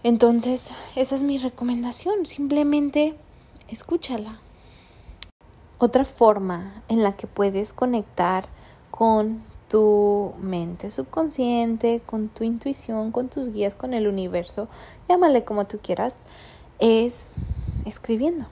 Entonces, 0.04 0.72
esa 0.98 1.15
es 1.15 1.24
mi 1.24 1.38
recomendación. 1.38 2.26
Simplemente 2.26 3.15
escúchala, 3.69 4.41
otra 5.80 6.06
forma 6.06 6.84
en 6.89 7.02
la 7.04 7.13
que 7.13 7.26
puedes 7.26 7.74
conectar 7.74 8.46
con 8.92 9.42
tu 9.70 10.34
mente 10.42 10.92
subconsciente, 10.92 12.02
con 12.06 12.28
tu 12.28 12.44
intuición, 12.44 13.12
con 13.12 13.30
tus 13.30 13.52
guías, 13.52 13.76
con 13.76 13.94
el 13.94 14.08
universo, 14.08 14.68
llámale 15.08 15.44
como 15.46 15.65
tú 15.65 15.80
quieras, 15.82 16.18
es 16.80 17.32
escribiendo. 17.86 18.46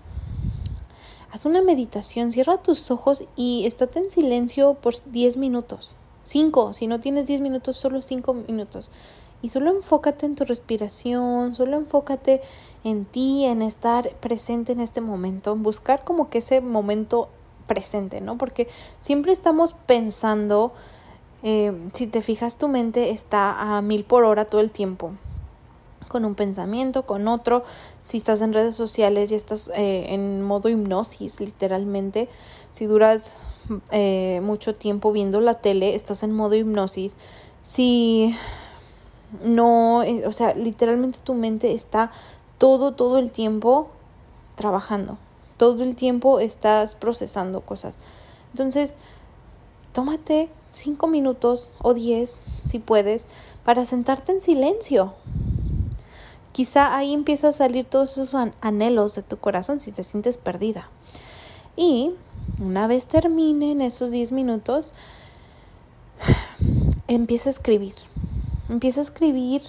Haz 1.32 1.46
una 1.46 1.62
meditación, 1.62 2.32
cierra 2.32 2.62
tus 2.62 2.90
ojos 2.90 3.26
y 3.36 3.66
estate 3.66 4.00
en 4.00 4.10
silencio 4.10 4.76
por 4.76 4.94
10 5.12 5.38
minutos. 5.38 5.96
5, 6.24 6.74
si 6.74 6.88
no 6.88 7.00
tienes 7.00 7.26
10 7.26 7.42
minutos, 7.42 7.78
solo 7.78 8.02
5 8.02 8.34
minutos. 8.34 8.92
Y 9.42 9.50
solo 9.50 9.72
enfócate 9.72 10.26
en 10.26 10.36
tu 10.36 10.46
respiración, 10.46 11.54
solo 11.56 11.78
enfócate 11.78 12.42
en 12.84 13.06
ti, 13.06 13.46
en 13.46 13.62
estar 13.62 14.10
presente 14.16 14.72
en 14.72 14.80
este 14.80 15.02
momento, 15.02 15.54
en 15.54 15.64
buscar 15.64 16.04
como 16.04 16.30
que 16.30 16.40
ese 16.40 16.62
momento 16.62 17.30
presente, 17.68 18.20
¿no? 18.22 18.38
Porque 18.38 18.68
siempre 19.00 19.32
estamos 19.32 19.74
pensando, 19.74 20.74
eh, 21.44 21.72
si 21.94 22.08
te 22.08 22.22
fijas, 22.22 22.58
tu 22.58 22.68
mente 22.68 23.12
está 23.12 23.78
a 23.78 23.82
mil 23.82 24.06
por 24.06 24.24
hora 24.24 24.46
todo 24.46 24.62
el 24.62 24.72
tiempo 24.72 25.12
con 26.08 26.26
un 26.26 26.36
pensamiento, 26.36 27.06
con 27.06 27.28
otro. 27.28 27.64
Si 28.04 28.18
estás 28.18 28.42
en 28.42 28.54
redes 28.54 28.76
sociales 28.76 29.32
y 29.32 29.36
estás 29.36 29.70
eh, 29.76 30.14
en 30.14 30.42
modo 30.42 30.70
hipnosis, 30.70 31.40
literalmente, 31.40 32.30
si 32.72 32.86
duras 32.86 33.36
eh, 33.92 34.40
mucho 34.42 34.74
tiempo 34.74 35.12
viendo 35.12 35.42
la 35.42 35.56
tele, 35.56 35.96
estás 35.96 36.24
en 36.24 36.32
modo 36.32 36.56
hipnosis. 36.56 37.16
Si 37.62 38.36
no, 39.44 40.04
eh, 40.04 40.26
o 40.26 40.32
sea, 40.32 40.54
literalmente 40.54 41.20
tu 41.24 41.34
mente 41.34 41.74
está 41.74 42.12
todo, 42.58 42.94
todo 42.94 43.18
el 43.18 43.32
tiempo 43.32 43.90
trabajando. 44.56 45.18
Todo 45.58 45.84
el 45.84 45.96
tiempo 45.96 46.40
estás 46.40 46.96
procesando 46.96 47.62
cosas. 47.62 47.98
Entonces, 48.52 48.96
tómate 49.92 50.50
cinco 50.74 51.08
minutos 51.08 51.70
o 51.82 51.94
diez, 51.94 52.42
si 52.64 52.80
puedes, 52.80 53.28
para 53.64 53.86
sentarte 53.86 54.32
en 54.32 54.42
silencio. 54.42 55.14
Quizá 56.52 56.96
ahí 56.96 57.14
empieza 57.14 57.50
a 57.50 57.52
salir 57.52 57.86
todos 57.86 58.18
esos 58.18 58.36
anhelos 58.62 59.16
de 59.16 59.24
tu 59.24 59.38
corazón 59.38 59.82
si 59.82 59.92
te 59.92 60.04
sientes 60.04 60.38
perdida. 60.38 60.90
Y 61.76 62.14
una 62.60 62.88
vez 62.88 63.06
terminen 63.06 63.82
esos 63.82 64.10
10 64.10 64.32
minutos, 64.32 64.94
empieza 67.08 67.50
a 67.50 67.54
escribir. 67.54 67.94
Empieza 68.70 69.00
a 69.00 69.04
escribir 69.04 69.62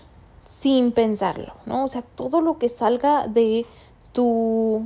sin 0.44 0.92
pensarlo, 0.92 1.54
¿no? 1.66 1.84
O 1.84 1.88
sea, 1.88 2.02
todo 2.02 2.40
lo 2.40 2.58
que 2.58 2.68
salga 2.68 3.26
de 3.26 3.66
tu 4.12 4.82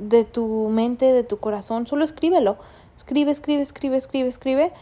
de 0.00 0.24
tu 0.24 0.68
mente, 0.70 1.12
de 1.12 1.24
tu 1.24 1.38
corazón, 1.38 1.86
solo 1.86 2.04
escríbelo. 2.04 2.56
Escribe, 2.96 3.30
escribe, 3.30 3.62
escribe, 3.62 3.96
escribe, 3.96 4.28
escribe. 4.28 4.72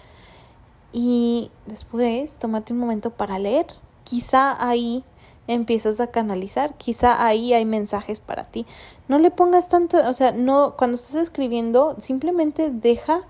Y 0.93 1.51
después 1.67 2.37
tómate 2.39 2.73
un 2.73 2.79
momento 2.79 3.11
para 3.11 3.39
leer. 3.39 3.67
Quizá 4.05 4.57
ahí 4.67 5.05
empiezas 5.47 5.99
a 6.01 6.09
canalizar, 6.09 6.75
quizá 6.75 7.25
ahí 7.25 7.55
hay 7.55 7.65
mensajes 7.65 8.21
para 8.21 8.45
ti. 8.45 8.67
No 9.09 9.19
le 9.19 9.31
pongas 9.31 9.69
tanto, 9.69 9.99
o 10.09 10.13
sea, 10.13 10.33
no 10.33 10.75
cuando 10.77 10.95
estás 10.97 11.17
escribiendo, 11.17 11.97
simplemente 12.01 12.71
deja 12.71 13.23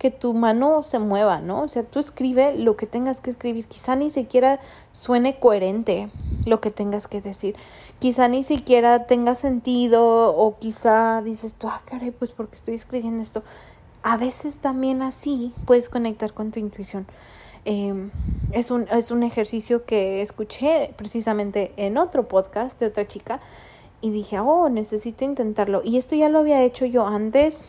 que 0.00 0.10
tu 0.10 0.32
mano 0.32 0.82
se 0.82 0.98
mueva, 0.98 1.42
¿no? 1.42 1.64
O 1.64 1.68
sea, 1.68 1.82
tú 1.82 1.98
escribe 1.98 2.56
lo 2.56 2.74
que 2.74 2.86
tengas 2.86 3.20
que 3.20 3.28
escribir. 3.28 3.66
Quizá 3.66 3.96
ni 3.96 4.08
siquiera 4.08 4.58
suene 4.92 5.38
coherente 5.38 6.08
lo 6.46 6.58
que 6.62 6.70
tengas 6.70 7.06
que 7.06 7.20
decir. 7.20 7.54
Quizá 7.98 8.26
ni 8.26 8.42
siquiera 8.42 9.04
tenga 9.06 9.34
sentido 9.34 10.34
o 10.34 10.58
quizá 10.58 11.20
dices 11.20 11.52
tú, 11.52 11.68
ah, 11.68 11.82
caray, 11.84 12.12
pues 12.12 12.30
porque 12.30 12.56
estoy 12.56 12.76
escribiendo 12.76 13.22
esto. 13.22 13.42
A 14.02 14.16
veces 14.16 14.56
también 14.56 15.02
así 15.02 15.52
puedes 15.66 15.90
conectar 15.90 16.32
con 16.32 16.50
tu 16.50 16.60
intuición. 16.60 17.06
Em, 17.66 18.10
es, 18.52 18.70
un, 18.70 18.88
es 18.88 19.10
un 19.10 19.22
ejercicio 19.22 19.84
que 19.84 20.22
escuché 20.22 20.94
precisamente 20.96 21.74
en 21.76 21.98
otro 21.98 22.26
podcast 22.26 22.80
de 22.80 22.86
otra 22.86 23.06
chica 23.06 23.38
y 24.00 24.08
dije, 24.12 24.40
oh, 24.40 24.70
necesito 24.70 25.26
intentarlo. 25.26 25.82
Y 25.84 25.98
esto 25.98 26.14
ya 26.16 26.30
lo 26.30 26.38
había 26.38 26.62
hecho 26.62 26.86
yo 26.86 27.06
antes 27.06 27.66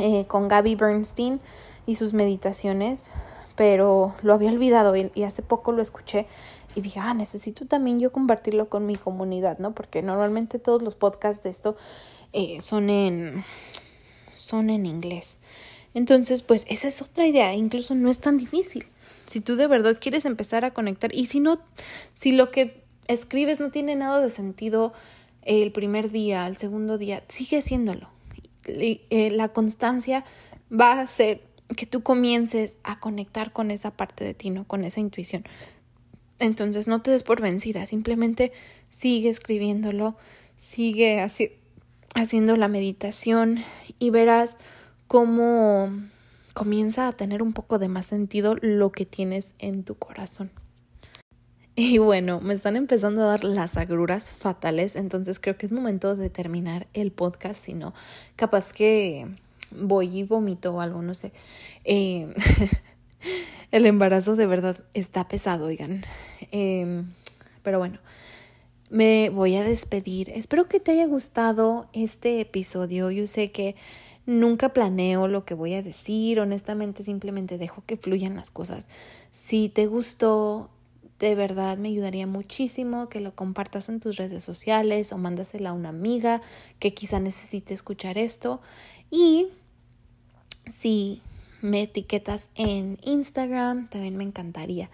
eh, 0.00 0.24
con 0.26 0.48
Gaby 0.48 0.74
Bernstein 0.76 1.40
y 1.86 1.94
sus 1.94 2.14
meditaciones, 2.14 3.10
pero 3.54 4.14
lo 4.22 4.34
había 4.34 4.50
olvidado 4.50 4.96
y, 4.96 5.10
hace 5.22 5.42
poco 5.42 5.72
lo 5.72 5.82
escuché 5.82 6.26
y 6.74 6.80
dije, 6.80 7.00
ah, 7.00 7.14
necesito 7.14 7.66
también 7.66 7.98
yo 7.98 8.10
compartirlo 8.10 8.68
con 8.68 8.86
mi 8.86 8.96
comunidad, 8.96 9.58
¿no? 9.58 9.74
Porque 9.74 10.02
normalmente 10.02 10.58
todos 10.58 10.82
los 10.82 10.94
podcasts 10.94 11.42
de 11.42 11.50
esto 11.50 11.76
eh, 12.32 12.60
son 12.60 12.90
en 12.90 13.44
son 14.36 14.70
en 14.70 14.86
inglés. 14.86 15.40
Entonces, 15.92 16.42
pues 16.42 16.64
esa 16.68 16.88
es 16.88 17.02
otra 17.02 17.26
idea, 17.26 17.52
incluso 17.54 17.94
no 17.94 18.08
es 18.08 18.18
tan 18.18 18.38
difícil. 18.38 18.86
Si 19.26 19.40
tú 19.40 19.56
de 19.56 19.66
verdad 19.66 19.98
quieres 20.00 20.24
empezar 20.24 20.64
a 20.64 20.72
conectar 20.72 21.14
y 21.14 21.26
si 21.26 21.40
no, 21.40 21.60
si 22.14 22.32
lo 22.32 22.50
que 22.50 22.82
escribes 23.06 23.60
no 23.60 23.70
tiene 23.70 23.96
nada 23.96 24.20
de 24.20 24.30
sentido 24.30 24.92
el 25.42 25.72
primer 25.72 26.10
día, 26.10 26.46
el 26.46 26.56
segundo 26.56 26.96
día, 26.96 27.22
sigue 27.28 27.58
haciéndolo. 27.58 28.08
Eh, 28.66 29.30
la 29.32 29.48
constancia 29.48 30.24
va 30.70 30.92
a 30.92 31.00
hacer 31.02 31.42
que 31.76 31.86
tú 31.86 32.02
comiences 32.02 32.78
a 32.82 32.98
conectar 33.00 33.52
con 33.52 33.70
esa 33.70 33.92
parte 33.92 34.24
de 34.24 34.34
ti, 34.34 34.50
¿no? 34.50 34.66
Con 34.66 34.84
esa 34.84 35.00
intuición. 35.00 35.44
Entonces 36.38 36.88
no 36.88 37.00
te 37.00 37.10
des 37.10 37.22
por 37.22 37.40
vencida, 37.40 37.86
simplemente 37.86 38.52
sigue 38.88 39.28
escribiéndolo, 39.28 40.16
sigue 40.56 41.24
haciendo 42.14 42.56
la 42.56 42.68
meditación 42.68 43.62
y 43.98 44.10
verás 44.10 44.56
cómo 45.06 45.90
comienza 46.54 47.08
a 47.08 47.12
tener 47.12 47.42
un 47.42 47.52
poco 47.52 47.78
de 47.78 47.88
más 47.88 48.06
sentido 48.06 48.56
lo 48.60 48.90
que 48.90 49.06
tienes 49.06 49.54
en 49.58 49.84
tu 49.84 49.96
corazón. 49.96 50.50
Y 51.82 51.96
bueno, 51.96 52.42
me 52.42 52.52
están 52.52 52.76
empezando 52.76 53.22
a 53.22 53.28
dar 53.28 53.42
las 53.42 53.78
agruras 53.78 54.34
fatales, 54.34 54.96
entonces 54.96 55.40
creo 55.40 55.56
que 55.56 55.64
es 55.64 55.72
momento 55.72 56.14
de 56.14 56.28
terminar 56.28 56.86
el 56.92 57.10
podcast, 57.10 57.64
si 57.64 57.72
no, 57.72 57.94
capaz 58.36 58.74
que 58.74 59.26
voy 59.70 60.18
y 60.18 60.22
vomito 60.24 60.74
o 60.74 60.82
algo, 60.82 61.00
no 61.00 61.14
sé. 61.14 61.32
Eh, 61.84 62.34
el 63.70 63.86
embarazo 63.86 64.36
de 64.36 64.44
verdad 64.44 64.76
está 64.92 65.26
pesado, 65.26 65.64
oigan. 65.64 66.04
Em, 66.50 67.14
pero 67.62 67.78
bueno, 67.78 67.98
me 68.90 69.30
voy 69.30 69.56
a 69.56 69.64
despedir. 69.64 70.28
Espero 70.34 70.68
que 70.68 70.80
te 70.80 70.92
haya 70.92 71.06
gustado 71.06 71.88
este 71.94 72.42
episodio. 72.42 73.10
Yo 73.10 73.26
sé 73.26 73.52
que 73.52 73.74
nunca 74.26 74.74
planeo 74.74 75.28
lo 75.28 75.46
que 75.46 75.54
voy 75.54 75.72
a 75.72 75.82
decir, 75.82 76.40
honestamente 76.40 77.04
simplemente 77.04 77.56
dejo 77.56 77.82
que 77.86 77.96
fluyan 77.96 78.36
las 78.36 78.50
cosas. 78.50 78.90
Si 79.30 79.70
te 79.70 79.86
gustó, 79.86 80.68
de 81.20 81.34
verdad 81.34 81.76
me 81.76 81.88
ayudaría 81.88 82.26
muchísimo 82.26 83.10
que 83.10 83.20
lo 83.20 83.34
compartas 83.34 83.90
en 83.90 84.00
tus 84.00 84.16
redes 84.16 84.42
sociales 84.42 85.12
o 85.12 85.18
mándasela 85.18 85.70
a 85.70 85.74
una 85.74 85.90
amiga 85.90 86.40
que 86.78 86.94
quizá 86.94 87.20
necesite 87.20 87.74
escuchar 87.74 88.16
esto. 88.16 88.62
Y 89.10 89.48
si 90.72 91.20
me 91.60 91.82
etiquetas 91.82 92.48
en 92.54 92.98
Instagram, 93.02 93.88
también 93.88 94.16
me 94.16 94.24
encantaría. 94.24 94.88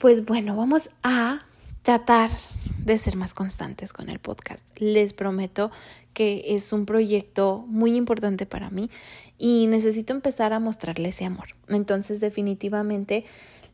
Pues 0.00 0.24
bueno, 0.24 0.56
vamos 0.56 0.90
a 1.04 1.40
tratar 1.82 2.30
de 2.78 2.98
ser 2.98 3.14
más 3.16 3.32
constantes 3.32 3.92
con 3.92 4.10
el 4.10 4.18
podcast. 4.18 4.64
Les 4.80 5.12
prometo 5.12 5.70
que 6.14 6.44
es 6.48 6.72
un 6.72 6.84
proyecto 6.84 7.64
muy 7.68 7.94
importante 7.94 8.44
para 8.44 8.70
mí 8.70 8.90
y 9.38 9.68
necesito 9.68 10.12
empezar 10.12 10.52
a 10.52 10.58
mostrarle 10.58 11.10
ese 11.10 11.26
amor. 11.26 11.48
Entonces, 11.68 12.20
definitivamente 12.20 13.24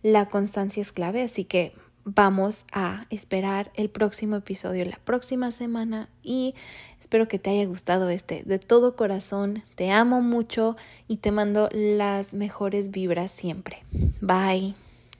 la 0.02 0.28
constancia 0.28 0.80
es 0.80 0.92
clave, 0.92 1.22
así 1.22 1.44
que 1.44 1.74
vamos 2.04 2.64
a 2.72 3.06
esperar 3.10 3.70
el 3.74 3.90
próximo 3.90 4.36
episodio 4.36 4.84
la 4.84 4.98
próxima 5.04 5.50
semana 5.50 6.08
y 6.22 6.54
espero 6.98 7.28
que 7.28 7.38
te 7.38 7.50
haya 7.50 7.66
gustado 7.66 8.08
este 8.08 8.42
de 8.44 8.58
todo 8.58 8.96
corazón. 8.96 9.62
Te 9.74 9.90
amo 9.90 10.20
mucho 10.20 10.76
y 11.08 11.18
te 11.18 11.30
mando 11.30 11.68
las 11.72 12.34
mejores 12.34 12.90
vibras 12.90 13.30
siempre. 13.30 13.84
Bye. 14.20 14.74